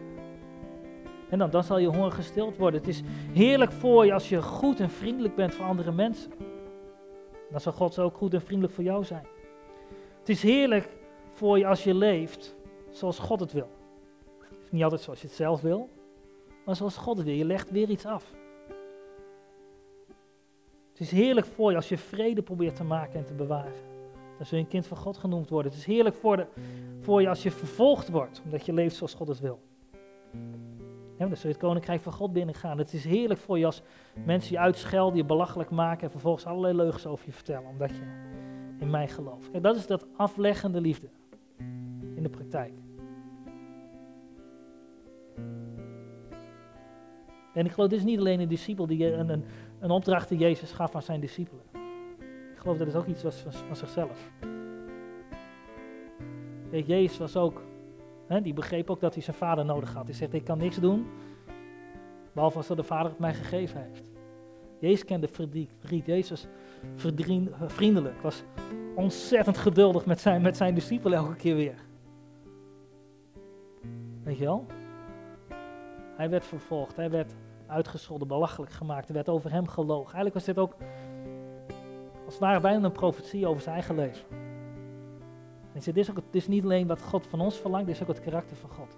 En 1.29 1.38
dan, 1.38 1.49
dan 1.49 1.63
zal 1.63 1.77
je 1.77 1.88
honger 1.88 2.12
gestild 2.12 2.57
worden. 2.57 2.79
Het 2.79 2.89
is 2.89 3.01
heerlijk 3.34 3.71
voor 3.71 4.05
je 4.05 4.13
als 4.13 4.29
je 4.29 4.41
goed 4.41 4.79
en 4.79 4.89
vriendelijk 4.89 5.36
bent 5.36 5.53
voor 5.53 5.65
andere 5.65 5.91
mensen. 5.91 6.31
Dan 7.51 7.60
zal 7.60 7.71
God 7.71 7.99
ook 7.99 8.17
goed 8.17 8.34
en 8.34 8.41
vriendelijk 8.41 8.73
voor 8.73 8.84
jou 8.84 9.03
zijn. 9.03 9.25
Het 10.19 10.29
is 10.29 10.41
heerlijk 10.43 10.89
voor 11.29 11.57
je 11.57 11.67
als 11.67 11.84
je 11.84 11.93
leeft 11.93 12.55
zoals 12.89 13.19
God 13.19 13.39
het 13.39 13.51
wil. 13.51 13.69
niet 14.69 14.84
altijd 14.84 15.01
zoals 15.01 15.21
je 15.21 15.27
het 15.27 15.36
zelf 15.36 15.62
wil, 15.62 15.89
maar 16.65 16.75
zoals 16.75 16.97
God 16.97 17.17
het 17.17 17.25
wil. 17.25 17.36
Je 17.36 17.45
legt 17.45 17.71
weer 17.71 17.89
iets 17.89 18.05
af. 18.05 18.34
Het 20.91 20.99
is 20.99 21.12
heerlijk 21.12 21.47
voor 21.47 21.69
je 21.69 21.75
als 21.75 21.89
je 21.89 21.97
vrede 21.97 22.41
probeert 22.41 22.75
te 22.75 22.84
maken 22.84 23.19
en 23.19 23.25
te 23.25 23.34
bewaren. 23.34 23.73
Dan 24.38 24.45
zul 24.45 24.58
je 24.58 24.63
een 24.63 24.69
kind 24.69 24.88
van 24.88 24.97
God 24.97 25.17
genoemd 25.17 25.49
worden. 25.49 25.71
Het 25.71 25.80
is 25.80 25.86
heerlijk 25.86 26.15
voor, 26.15 26.38
de, 26.38 26.47
voor 26.99 27.21
je 27.21 27.30
als 27.30 27.43
je 27.43 27.51
vervolgd 27.51 28.10
wordt, 28.10 28.41
omdat 28.43 28.65
je 28.65 28.73
leeft 28.73 28.95
zoals 28.95 29.13
God 29.13 29.27
het 29.27 29.39
wil. 29.39 29.60
Ja, 31.17 31.27
dan 31.27 31.38
zul 31.38 31.49
je 31.49 31.56
het 31.56 31.65
koninkrijk 31.65 32.01
van 32.01 32.13
God 32.13 32.34
binnengaan. 32.34 32.77
Het 32.77 32.93
is 32.93 33.04
heerlijk 33.04 33.39
voor 33.39 33.60
je 33.60 33.65
als 33.65 33.82
mensen 34.25 34.51
je 34.51 34.60
uitschelden, 34.60 35.17
je 35.17 35.25
belachelijk 35.25 35.69
maken 35.69 36.04
en 36.04 36.12
vervolgens 36.12 36.45
allerlei 36.45 36.75
leugens 36.75 37.06
over 37.06 37.25
je 37.25 37.32
vertellen, 37.32 37.69
omdat 37.69 37.89
je 37.89 38.01
in 38.80 38.89
mij 38.89 39.08
gelooft. 39.08 39.51
Kijk, 39.51 39.63
dat 39.63 39.75
is 39.75 39.88
dat 39.88 40.06
afleggende 40.15 40.82
liefde 40.82 41.08
in 42.15 42.23
de 42.23 42.30
praktijk. 42.30 42.73
En 47.54 47.65
ik 47.65 47.71
geloof, 47.71 47.89
dit 47.89 47.99
is 47.99 48.06
niet 48.06 48.19
alleen 48.19 48.39
een 48.39 48.47
discipel 48.47 48.88
die 48.88 49.13
een, 49.13 49.30
een, 49.30 49.43
een 49.82 49.91
opdracht 49.91 50.30
die 50.30 50.38
Jezus 50.38 50.72
gaf 50.72 50.96
aan 50.96 51.02
zijn 51.02 51.20
discipelen 51.20 51.72
geloof 52.62 52.78
dat 52.78 52.88
is 52.88 52.96
ook 52.96 53.06
iets 53.06 53.24
was 53.24 53.46
van, 53.67 53.76
zichzelf. 53.76 54.32
Jezus 56.72 57.17
was 57.17 57.36
ook, 57.36 57.62
hè, 58.28 58.41
die 58.41 58.54
begreep 58.54 58.89
ook 58.89 59.00
dat 59.00 59.13
hij 59.13 59.24
zijn 59.24 59.36
vader 59.36 59.65
nodig 59.65 59.94
had. 59.94 60.06
Hij 60.06 60.13
zegt, 60.13 60.34
ik 60.34 60.44
kan 60.44 60.58
niks 60.58 60.78
doen, 60.78 61.08
behalve 62.34 62.58
als 62.58 62.67
dat 62.67 62.78
de 62.78 62.84
vader 62.84 63.12
het 63.12 63.20
mij 63.20 63.34
gegeven 63.34 63.82
heeft. 63.82 64.12
Jezus 64.80 65.06
kende 65.06 65.28
verdriet, 65.28 66.06
Jezus 66.06 66.48
was 66.96 67.12
vriendelijk, 67.67 68.22
was 68.22 68.44
ontzettend 68.96 69.58
geduldig 69.58 70.06
met 70.06 70.20
zijn, 70.20 70.41
met 70.41 70.58
zijn 70.58 70.74
discipelen 70.74 71.17
elke 71.17 71.36
keer 71.36 71.56
weer. 71.56 71.86
Weet 74.24 74.38
je 74.38 74.44
wel? 74.44 74.65
Hij 76.17 76.30
werd 76.30 76.46
vervolgd, 76.46 76.96
hij 76.96 77.10
werd 77.10 77.36
uitgescholden, 77.71 78.27
belachelijk 78.27 78.71
gemaakt, 78.71 79.07
er 79.07 79.13
werd 79.13 79.29
over 79.29 79.51
hem 79.51 79.67
gelogen. 79.67 80.13
Eigenlijk 80.13 80.34
was 80.34 80.43
dit 80.43 80.57
ook 80.57 80.75
als 82.25 82.34
het 82.34 82.49
ware 82.49 82.60
bijna 82.60 82.86
een 82.86 82.91
profetie 82.91 83.47
over 83.47 83.62
zijn 83.62 83.75
eigen 83.75 83.95
leven. 83.95 84.25
En 85.73 85.79
dit 85.84 85.97
is, 85.97 86.10
ook, 86.10 86.15
dit 86.15 86.25
is 86.31 86.47
niet 86.47 86.63
alleen 86.63 86.88
wat 86.88 87.01
God 87.01 87.27
van 87.27 87.41
ons 87.41 87.57
verlangt, 87.57 87.86
dit 87.86 87.95
is 87.95 88.01
ook 88.01 88.07
het 88.07 88.19
karakter 88.19 88.57
van 88.57 88.69
God. 88.69 88.97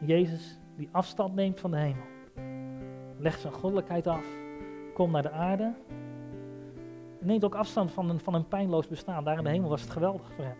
Jezus 0.00 0.58
die 0.76 0.88
afstand 0.92 1.34
neemt 1.34 1.60
van 1.60 1.70
de 1.70 1.76
hemel. 1.76 2.04
Legt 3.18 3.40
zijn 3.40 3.52
goddelijkheid 3.52 4.06
af. 4.06 4.26
Komt 4.94 5.12
naar 5.12 5.22
de 5.22 5.30
aarde. 5.30 5.72
Neemt 7.20 7.44
ook 7.44 7.54
afstand 7.54 7.92
van 7.92 8.10
een, 8.10 8.20
van 8.20 8.34
een 8.34 8.48
pijnloos 8.48 8.88
bestaan. 8.88 9.24
Daar 9.24 9.38
in 9.38 9.44
de 9.44 9.50
hemel 9.50 9.68
was 9.68 9.80
het 9.80 9.90
geweldig 9.90 10.32
voor 10.32 10.44
hem. 10.44 10.56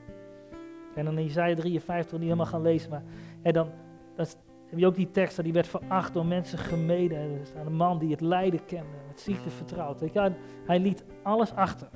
En 0.94 1.04
dan 1.04 1.18
in 1.18 1.24
Isaiah 1.24 1.56
53, 1.56 2.12
niet 2.12 2.22
helemaal 2.22 2.46
gaan 2.46 2.62
lezen, 2.62 2.90
maar 2.90 3.02
hè, 3.42 3.52
dan, 3.52 3.68
dan 4.14 4.26
heb 4.74 4.82
je 4.82 4.88
ook 4.88 4.94
die 4.94 5.10
tekst, 5.10 5.42
die 5.42 5.52
werd 5.52 5.66
veracht 5.66 6.12
door 6.12 6.26
mensen 6.26 6.58
gemeden. 6.58 7.18
Er 7.18 7.46
staat 7.46 7.66
een 7.66 7.76
man 7.76 7.98
die 7.98 8.10
het 8.10 8.20
lijden 8.20 8.64
kende, 8.64 8.96
met 9.06 9.20
ziekte 9.20 9.50
vertrouwd. 9.50 10.00
Je, 10.00 10.32
hij 10.66 10.78
liet 10.78 11.04
alles 11.22 11.52
achter. 11.52 11.88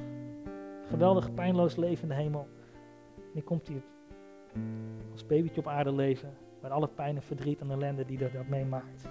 Geweldig 0.88 1.34
pijnloos 1.34 1.76
leven 1.76 2.02
in 2.02 2.08
de 2.08 2.14
hemel. 2.14 2.48
En 3.14 3.30
nu 3.32 3.40
komt 3.40 3.68
hij 3.68 3.82
als 5.12 5.26
babytje 5.26 5.60
op 5.60 5.66
aarde 5.66 5.92
leven, 5.92 6.36
met 6.60 6.70
alle 6.70 6.88
pijn 6.88 7.16
en 7.16 7.22
verdriet 7.22 7.60
en 7.60 7.70
ellende 7.70 8.04
die 8.04 8.18
dat, 8.18 8.32
dat 8.32 8.46
meemaakt. 8.46 9.08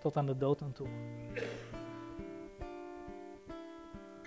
Tot 0.00 0.16
aan 0.16 0.26
de 0.26 0.36
dood 0.36 0.62
aan 0.62 0.72
toe. 0.72 0.86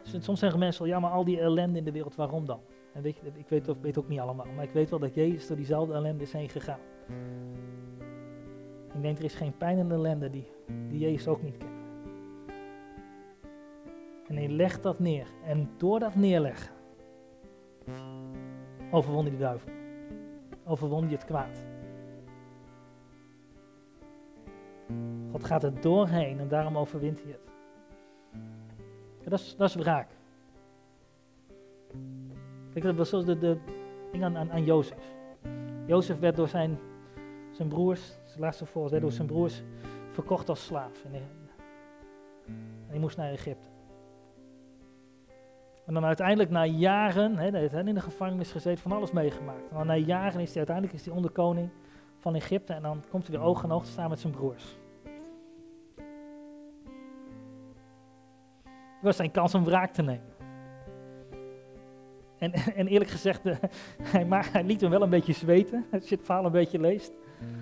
Dus 0.03 0.23
soms 0.23 0.39
zeggen 0.39 0.59
mensen 0.59 0.83
wel, 0.83 0.91
ja, 0.91 0.99
maar 0.99 1.11
al 1.11 1.25
die 1.25 1.39
ellende 1.39 1.77
in 1.77 1.85
de 1.85 1.91
wereld, 1.91 2.15
waarom 2.15 2.45
dan? 2.45 2.59
En 2.95 3.05
ik 3.05 3.47
weet, 3.47 3.81
weet 3.81 3.97
ook 3.97 4.07
niet 4.07 4.19
allemaal, 4.19 4.45
maar 4.55 4.63
ik 4.63 4.71
weet 4.71 4.89
wel 4.89 4.99
dat 4.99 5.13
Jezus 5.13 5.47
door 5.47 5.55
diezelfde 5.55 5.93
ellende 5.93 6.23
is 6.23 6.33
heen 6.33 6.49
gegaan. 6.49 6.79
Ik 8.93 9.01
denk, 9.01 9.17
er 9.17 9.23
is 9.23 9.35
geen 9.35 9.57
pijn 9.57 9.77
en 9.77 9.91
ellende 9.91 10.29
die, 10.29 10.47
die 10.89 10.99
Jezus 10.99 11.27
ook 11.27 11.41
niet 11.41 11.57
kent. 11.57 11.71
En 14.27 14.35
hij 14.35 14.47
legt 14.47 14.83
dat 14.83 14.99
neer. 14.99 15.27
En 15.43 15.69
door 15.77 15.99
dat 15.99 16.15
neerleggen, 16.15 16.71
overwon 18.91 19.21
hij 19.21 19.31
de 19.31 19.37
duivel. 19.37 19.69
Overwon 20.65 21.03
hij 21.03 21.11
het 21.11 21.25
kwaad. 21.25 21.65
God 25.31 25.43
gaat 25.43 25.63
er 25.63 25.81
doorheen 25.81 26.39
en 26.39 26.47
daarom 26.47 26.77
overwint 26.77 27.23
hij 27.23 27.31
het. 27.31 27.51
dat, 29.29 29.39
is, 29.39 29.55
dat 29.55 29.69
is 29.69 29.75
wraak. 29.75 30.09
Dat 32.83 32.95
was 32.95 33.09
zoals 33.09 33.25
de, 33.25 33.37
de 33.37 33.57
ding 34.11 34.23
aan, 34.23 34.37
aan, 34.37 34.51
aan 34.51 34.63
Jozef. 34.63 35.15
Jozef 35.85 36.19
werd 36.19 36.35
door 36.35 36.47
zijn, 36.47 36.79
zijn 37.51 37.67
broers, 37.67 38.07
zijn 38.25 38.39
laatste 38.39 38.65
volgens, 38.65 39.01
door 39.01 39.11
zijn 39.11 39.27
broers 39.27 39.63
verkocht 40.11 40.49
als 40.49 40.65
slaaf. 40.65 41.03
En 41.03 41.11
hij 42.87 42.99
moest 42.99 43.17
naar 43.17 43.31
Egypte. 43.31 43.67
En 45.85 45.93
dan 45.93 46.05
uiteindelijk 46.05 46.49
na 46.49 46.65
jaren, 46.65 47.37
hè, 47.37 47.49
hij 47.49 47.59
heeft 47.59 47.73
in 47.73 47.93
de 47.93 48.01
gevangenis 48.01 48.51
gezeten, 48.51 48.81
van 48.81 48.91
alles 48.91 49.11
meegemaakt. 49.11 49.69
En 49.69 49.77
dan 49.77 49.87
na 49.87 49.95
jaren 49.95 50.41
is 50.41 50.47
hij 50.47 50.57
uiteindelijk 50.57 50.97
is 50.97 51.05
hij 51.05 51.15
onderkoning 51.15 51.69
van 52.19 52.35
Egypte 52.35 52.73
en 52.73 52.81
dan 52.81 53.03
komt 53.09 53.27
hij 53.27 53.37
weer 53.37 53.45
oog 53.45 53.63
in 53.63 53.71
oog 53.71 53.83
te 53.83 53.91
staan 53.91 54.09
met 54.09 54.19
zijn 54.19 54.33
broers. 54.33 54.77
Het 58.95 59.13
was 59.13 59.15
zijn 59.15 59.31
kans 59.31 59.55
om 59.55 59.63
wraak 59.63 59.93
te 59.93 60.01
nemen. 60.01 60.34
En, 62.37 62.53
en 62.79 62.87
eerlijk 62.87 63.09
gezegd, 63.09 63.41
hij, 64.13 64.25
maar, 64.25 64.49
hij 64.51 64.63
liet 64.63 64.81
hem 64.81 64.89
wel 64.89 65.01
een 65.01 65.09
beetje 65.09 65.33
zweten, 65.33 65.85
als 65.91 66.09
je 66.09 66.15
het 66.15 66.25
verhaal 66.25 66.45
een 66.45 66.51
beetje 66.51 66.79
leest. 66.79 67.13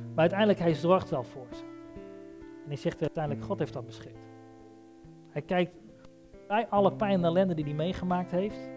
Maar 0.09 0.19
uiteindelijk, 0.19 0.59
hij 0.59 0.73
zorgt 0.73 1.09
wel 1.09 1.23
voor 1.23 1.47
ze. 1.51 1.63
En 2.63 2.67
hij 2.67 2.75
zegt 2.75 3.01
uiteindelijk, 3.01 3.45
God 3.45 3.59
heeft 3.59 3.73
dat 3.73 3.86
beschikt. 3.86 4.19
Hij 5.29 5.41
kijkt 5.41 5.73
bij 6.47 6.67
alle 6.67 6.93
pijn 6.93 7.13
en 7.13 7.23
ellende 7.23 7.53
die 7.53 7.63
hij 7.63 7.73
meegemaakt 7.73 8.31
heeft, 8.31 8.69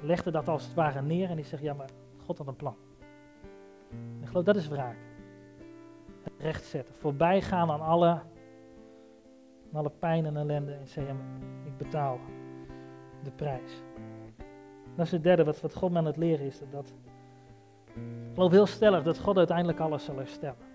legde 0.00 0.30
dat 0.30 0.48
als 0.48 0.64
het 0.64 0.74
ware 0.74 1.02
neer 1.02 1.28
en 1.30 1.34
hij 1.34 1.44
zegt, 1.44 1.62
ja 1.62 1.74
maar 1.74 1.88
God 2.24 2.38
had 2.38 2.46
een 2.46 2.56
plan. 2.56 2.76
En 3.90 4.18
ik 4.20 4.28
geloof 4.28 4.44
dat 4.44 4.56
is 4.56 4.68
wraak. 4.68 4.96
Het 6.22 6.32
recht 6.38 6.64
zetten, 6.64 6.94
voorbij 6.94 7.42
gaan 7.42 7.70
aan 7.70 7.80
alle, 7.80 8.06
aan 8.06 8.20
alle 9.72 9.90
pijn 9.98 10.26
en 10.26 10.36
ellende 10.36 10.72
en 10.72 10.86
zeggen, 10.86 11.16
ik 11.64 11.76
betaal 11.76 12.18
de 13.22 13.30
prijs. 13.30 13.82
Dat 14.98 15.06
is 15.06 15.12
het 15.12 15.22
derde, 15.22 15.44
wat, 15.44 15.74
God 15.74 15.90
me 15.90 15.98
aan 15.98 16.04
het 16.04 16.16
leren 16.16 16.46
is. 16.46 16.60
Dat, 16.70 16.92
ik 17.94 18.34
geloof 18.34 18.50
heel 18.50 18.66
stellig 18.66 19.02
dat 19.02 19.18
God 19.18 19.36
uiteindelijk 19.36 19.80
alles 19.80 20.04
zal 20.04 20.16
herstellen. 20.16 20.66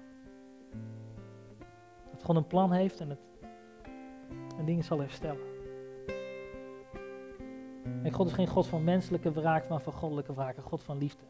Dat 2.12 2.23
God 2.23 2.36
een 2.36 2.47
plan 2.47 2.71
heeft 2.71 2.99
en, 2.99 3.09
het, 3.09 3.19
en 4.57 4.65
dingen 4.65 4.83
zal 4.83 4.99
herstellen. 4.99 5.41
En 8.03 8.12
God 8.12 8.27
is 8.27 8.33
geen 8.33 8.47
God 8.47 8.67
van 8.67 8.83
menselijke 8.83 9.31
wraak, 9.31 9.69
maar 9.69 9.81
van 9.81 9.93
goddelijke 9.93 10.33
wraak. 10.33 10.57
Een 10.57 10.63
God 10.63 10.83
van 10.83 10.97
liefde. 10.97 11.23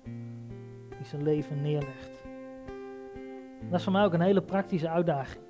Die 0.98 1.06
zijn 1.06 1.24
leven 1.24 1.62
neerlegt. 1.62 2.24
dat 3.70 3.80
is 3.80 3.84
voor 3.84 3.94
mij 3.94 4.04
ook 4.04 4.14
een 4.14 4.22
hele 4.22 4.42
praktische 4.42 4.90
uitdaging. 4.90 5.44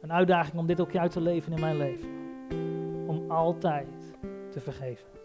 Een 0.00 0.12
uitdaging 0.12 0.58
om 0.58 0.66
dit 0.66 0.80
ook 0.80 0.96
uit 0.96 1.10
te 1.10 1.20
leven 1.20 1.52
in 1.52 1.60
mijn 1.60 1.76
leven. 1.76 2.08
Om 3.06 3.30
altijd 3.30 4.16
te 4.50 4.60
vergeven. 4.60 5.17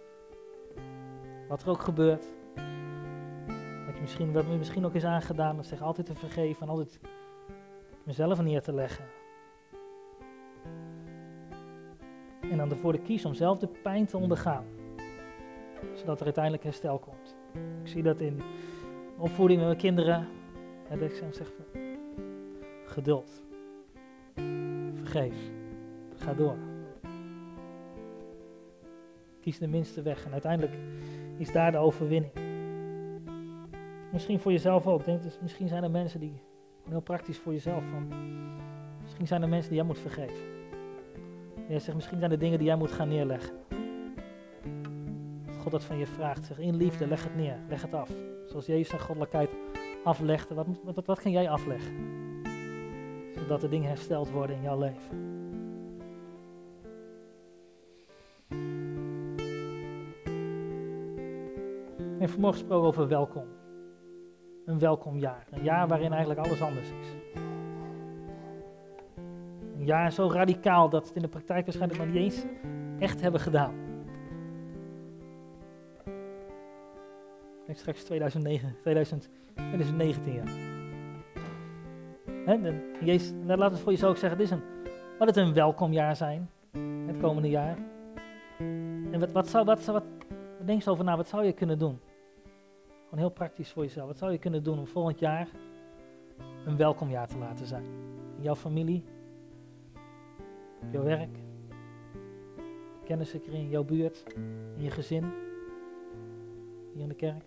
Wat 1.48 1.62
er 1.64 1.70
ook 1.70 1.82
gebeurt. 1.82 2.26
Wat, 3.86 3.96
je 3.96 4.02
misschien, 4.02 4.32
wat 4.32 4.48
me 4.48 4.58
misschien 4.58 4.86
ook 4.86 4.94
is 4.94 5.06
aangedaan. 5.06 5.56
Dat 5.56 5.66
zeg 5.66 5.82
altijd 5.82 6.08
te 6.08 6.16
vergeven 6.16 6.62
en 6.62 6.70
altijd 6.70 7.00
mezelf 8.04 8.42
neer 8.42 8.62
te 8.62 8.74
leggen. 8.74 9.06
En 12.42 12.58
dan 12.58 12.70
ervoor 12.70 12.94
te 12.94 13.00
kiezen 13.00 13.30
om 13.30 13.36
zelf 13.36 13.60
de 13.60 13.68
pijn 13.68 14.06
te 14.06 14.18
ondergaan. 14.18 14.66
Zodat 15.94 16.20
er 16.20 16.26
uiteindelijk 16.26 16.64
herstel 16.64 17.00
komt. 17.00 17.36
Ik 17.82 17.88
zie 17.88 18.04
dat 18.04 18.22
in 18.22 18.42
opvoeding 19.18 19.60
met 19.60 19.68
mijn 19.68 19.80
kinderen. 19.80 20.28
En 20.90 21.00
dat 21.00 21.10
ik 21.10 21.24
zeg, 21.32 21.52
geduld. 22.86 23.44
Vergeef. 24.94 25.36
Ga 26.16 26.34
door. 26.34 26.58
Kies 29.42 29.58
de 29.58 29.68
minste 29.68 30.02
weg. 30.02 30.26
En 30.26 30.32
uiteindelijk 30.32 30.74
is 31.44 31.52
daar 31.52 31.72
de 31.72 31.78
overwinning. 31.78 32.34
Misschien 34.12 34.40
voor 34.40 34.52
jezelf 34.52 34.88
ook. 34.88 35.06
Denk, 35.06 35.24
dus 35.24 35.40
misschien 35.42 35.68
zijn 35.68 35.84
er 35.84 35.92
mensen 35.92 36.20
die, 36.20 36.42
heel 36.90 37.02
praktisch 37.02 37.38
voor 37.38 37.54
jezelf, 37.54 37.84
van, 37.90 38.08
misschien 39.02 39.28
zijn 39.28 39.42
er 39.42 39.50
mensen 39.50 39.70
die 39.70 39.78
jij 39.78 39.88
moet 39.88 40.00
vergeven. 40.00 40.46
Jij 41.68 41.80
zegt, 41.80 41.96
misschien 41.96 42.20
zijn 42.20 42.32
er 42.32 42.40
dingen 42.40 42.58
die 42.58 42.68
jij 42.68 42.76
moet 42.76 42.92
gaan 42.92 43.08
neerleggen. 43.08 43.56
God 45.62 45.72
dat 45.72 45.84
van 45.84 45.98
je 45.98 46.06
vraagt, 46.06 46.46
zeg 46.46 46.60
in 46.60 46.76
liefde, 46.76 47.08
leg 47.08 47.24
het 47.24 47.36
neer, 47.36 47.58
leg 47.70 47.82
het 47.82 47.94
af. 47.94 48.10
Zoals 48.46 48.66
Jezus 48.66 48.90
zijn 48.90 49.02
goddelijkheid 49.02 49.50
aflegde, 50.04 50.54
wat, 50.54 50.68
wat, 50.84 51.06
wat 51.06 51.22
kan 51.22 51.32
jij 51.32 51.50
afleggen? 51.50 51.94
Zodat 53.36 53.62
de 53.62 53.70
dingen 53.70 53.88
hersteld 53.88 54.30
worden 54.30 54.56
in 54.56 54.62
jouw 54.62 54.80
leven. 54.80 55.42
En 62.24 62.30
vanmorgen 62.30 62.60
gesproken 62.60 62.88
over 62.88 63.08
welkom. 63.08 63.46
Een 64.66 64.80
welkom 64.80 65.18
jaar. 65.18 65.48
Een 65.52 65.64
jaar 65.64 65.88
waarin 65.88 66.12
eigenlijk 66.12 66.40
alles 66.40 66.62
anders 66.62 66.90
is. 66.90 67.08
Een 69.78 69.86
jaar 69.86 70.12
zo 70.12 70.30
radicaal 70.32 70.90
dat 70.90 71.08
het 71.08 71.16
in 71.16 71.22
de 71.22 71.28
praktijk 71.28 71.66
waarschijnlijk 71.66 72.00
maar 72.00 72.12
niet 72.12 72.24
eens 72.24 72.46
echt 73.00 73.22
hebben 73.22 73.42
gedaan. 73.42 73.74
Ik 77.68 77.78
straks 77.78 78.04
2009, 78.04 78.76
2000, 78.82 79.30
2019 79.56 80.34
jaar. 80.34 80.52
He, 82.45 82.82
Jezus, 83.06 83.34
laat 83.45 83.72
het 83.72 83.80
voor 83.80 83.91
jezelf 83.91 84.18
zeggen, 84.18 84.38
dit 84.38 84.47
is 84.47 84.54
een, 84.54 84.64
wat 85.20 85.28
het 85.28 85.38
een 85.38 85.54
welkomjaar 85.54 86.16
zijn, 86.16 86.50
het 87.08 87.18
komende 87.18 87.50
jaar. 87.50 87.78
En 89.12 89.20
wat, 89.20 89.32
wat, 89.32 89.47
zou, 89.47 89.66
wat, 89.66 89.86
wat 89.86 90.04
denk 90.66 90.84
je 90.84 90.89
over 90.89 91.04
na, 91.04 91.18
wat 91.18 91.28
zou 91.28 91.45
je 91.45 91.54
kunnen 91.54 91.80
doen? 91.80 92.00
Heel 93.16 93.30
praktisch 93.30 93.72
voor 93.72 93.84
jezelf. 93.84 94.07
Wat 94.07 94.18
zou 94.18 94.32
je 94.32 94.38
kunnen 94.38 94.64
doen 94.64 94.80
om 94.80 94.88
volgend 94.88 95.20
jaar 95.20 95.47
een 96.66 96.78
welkomjaar 96.78 97.28
te 97.28 97.38
laten 97.38 97.66
zijn? 97.66 97.84
In 98.38 98.43
jouw 98.43 98.55
familie, 98.55 99.03
op 100.82 100.91
jouw 100.91 101.03
werk, 101.03 101.38
kennissenkring, 103.05 103.64
in 103.64 103.70
jouw 103.70 103.84
buurt, 103.84 104.24
in 104.76 104.84
je 104.84 104.91
gezin, 104.91 105.34
hier 106.93 107.01
in 107.01 107.09
de 107.09 107.16
kerk. 107.16 107.43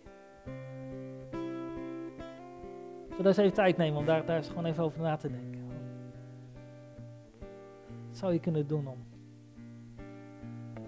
Zullen 3.09 3.23
we 3.23 3.29
eens 3.29 3.37
even 3.37 3.53
tijd 3.55 3.77
nemen 3.77 3.99
om 3.99 4.05
daar, 4.07 4.27
daar 4.27 4.37
eens 4.37 4.49
gewoon 4.49 4.65
even 4.65 4.85
over 4.85 5.01
na 5.01 5.17
te 5.17 5.31
denken. 5.31 5.69
Wat 8.07 8.17
zou 8.17 8.33
je 8.33 8.41
kunnen 8.41 8.67
doen 8.67 8.87
om, 8.87 9.05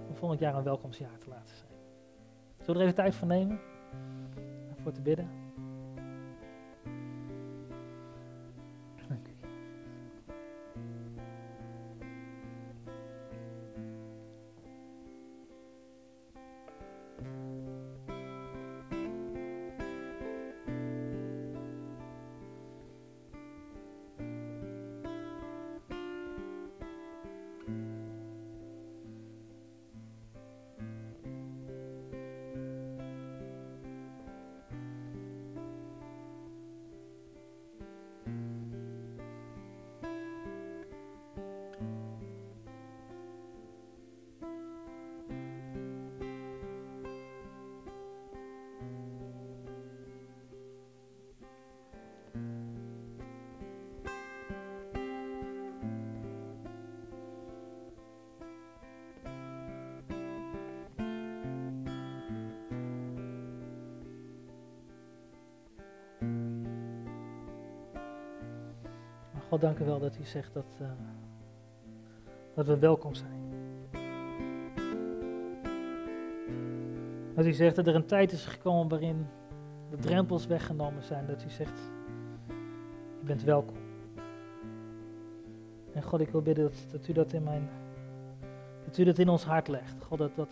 om 0.08 0.14
volgend 0.14 0.40
jaar 0.40 0.54
een 0.54 0.62
welkomstjaar 0.62 1.18
te 1.18 1.28
laten 1.28 1.56
zijn? 1.56 1.70
Zullen 2.58 2.74
we 2.74 2.78
er 2.78 2.82
even 2.82 2.94
tijd 2.94 3.14
voor 3.14 3.28
nemen? 3.28 3.60
Voor 4.88 4.96
te 4.96 5.02
bidden? 5.02 5.47
God, 69.48 69.60
dank 69.60 69.78
u 69.78 69.84
wel 69.84 69.98
dat 69.98 70.16
u 70.20 70.24
zegt 70.24 70.54
dat, 70.54 70.78
uh, 70.82 70.88
dat 72.54 72.66
we 72.66 72.78
welkom 72.78 73.14
zijn. 73.14 73.40
Dat 77.34 77.46
u 77.46 77.52
zegt 77.52 77.76
dat 77.76 77.86
er 77.86 77.94
een 77.94 78.06
tijd 78.06 78.32
is 78.32 78.44
gekomen 78.44 78.88
waarin 78.88 79.26
de 79.90 79.96
drempels 79.96 80.46
weggenomen 80.46 81.02
zijn. 81.02 81.26
Dat 81.26 81.44
u 81.44 81.50
zegt, 81.50 81.80
je 83.18 83.24
bent 83.24 83.42
welkom. 83.42 83.76
En 85.92 86.02
God, 86.02 86.20
ik 86.20 86.28
wil 86.28 86.42
bidden 86.42 86.64
dat, 86.64 86.86
dat 86.90 87.08
u 87.08 87.12
dat 87.12 87.32
in 87.32 87.42
mijn, 87.42 87.68
dat 88.84 88.98
u 88.98 89.04
dat 89.04 89.18
in 89.18 89.28
ons 89.28 89.44
hart 89.44 89.68
legt. 89.68 90.02
God, 90.02 90.18
dat, 90.18 90.34
dat, 90.34 90.50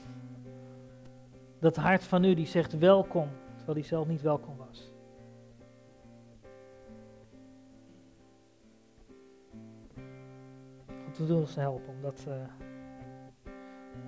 dat 1.58 1.76
hart 1.76 2.04
van 2.04 2.24
u 2.24 2.34
die 2.34 2.46
zegt 2.46 2.78
welkom, 2.78 3.28
terwijl 3.56 3.78
hij 3.78 3.86
zelf 3.86 4.06
niet 4.06 4.22
welkom 4.22 4.55
we 11.16 11.26
doen 11.26 11.40
ons 11.40 11.54
helpen 11.54 11.88
om 11.88 12.02
dat, 12.02 12.24
uh, 12.28 12.34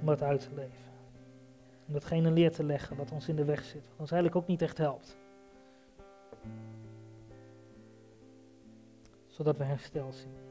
om 0.00 0.06
dat 0.06 0.22
uit 0.22 0.40
te 0.40 0.54
leven. 0.54 0.86
Om 1.86 1.92
datgene 1.92 2.30
leer 2.30 2.52
te 2.52 2.64
leggen 2.64 2.96
wat 2.96 3.12
ons 3.12 3.28
in 3.28 3.36
de 3.36 3.44
weg 3.44 3.64
zit, 3.64 3.88
wat 3.88 3.98
ons 3.98 4.11
eigenlijk 4.11 4.42
ook 4.42 4.48
niet 4.48 4.62
echt 4.62 4.78
helpt. 4.78 5.18
Zodat 9.26 9.56
we 9.56 9.64
herstel 9.64 10.12
zien. 10.12 10.47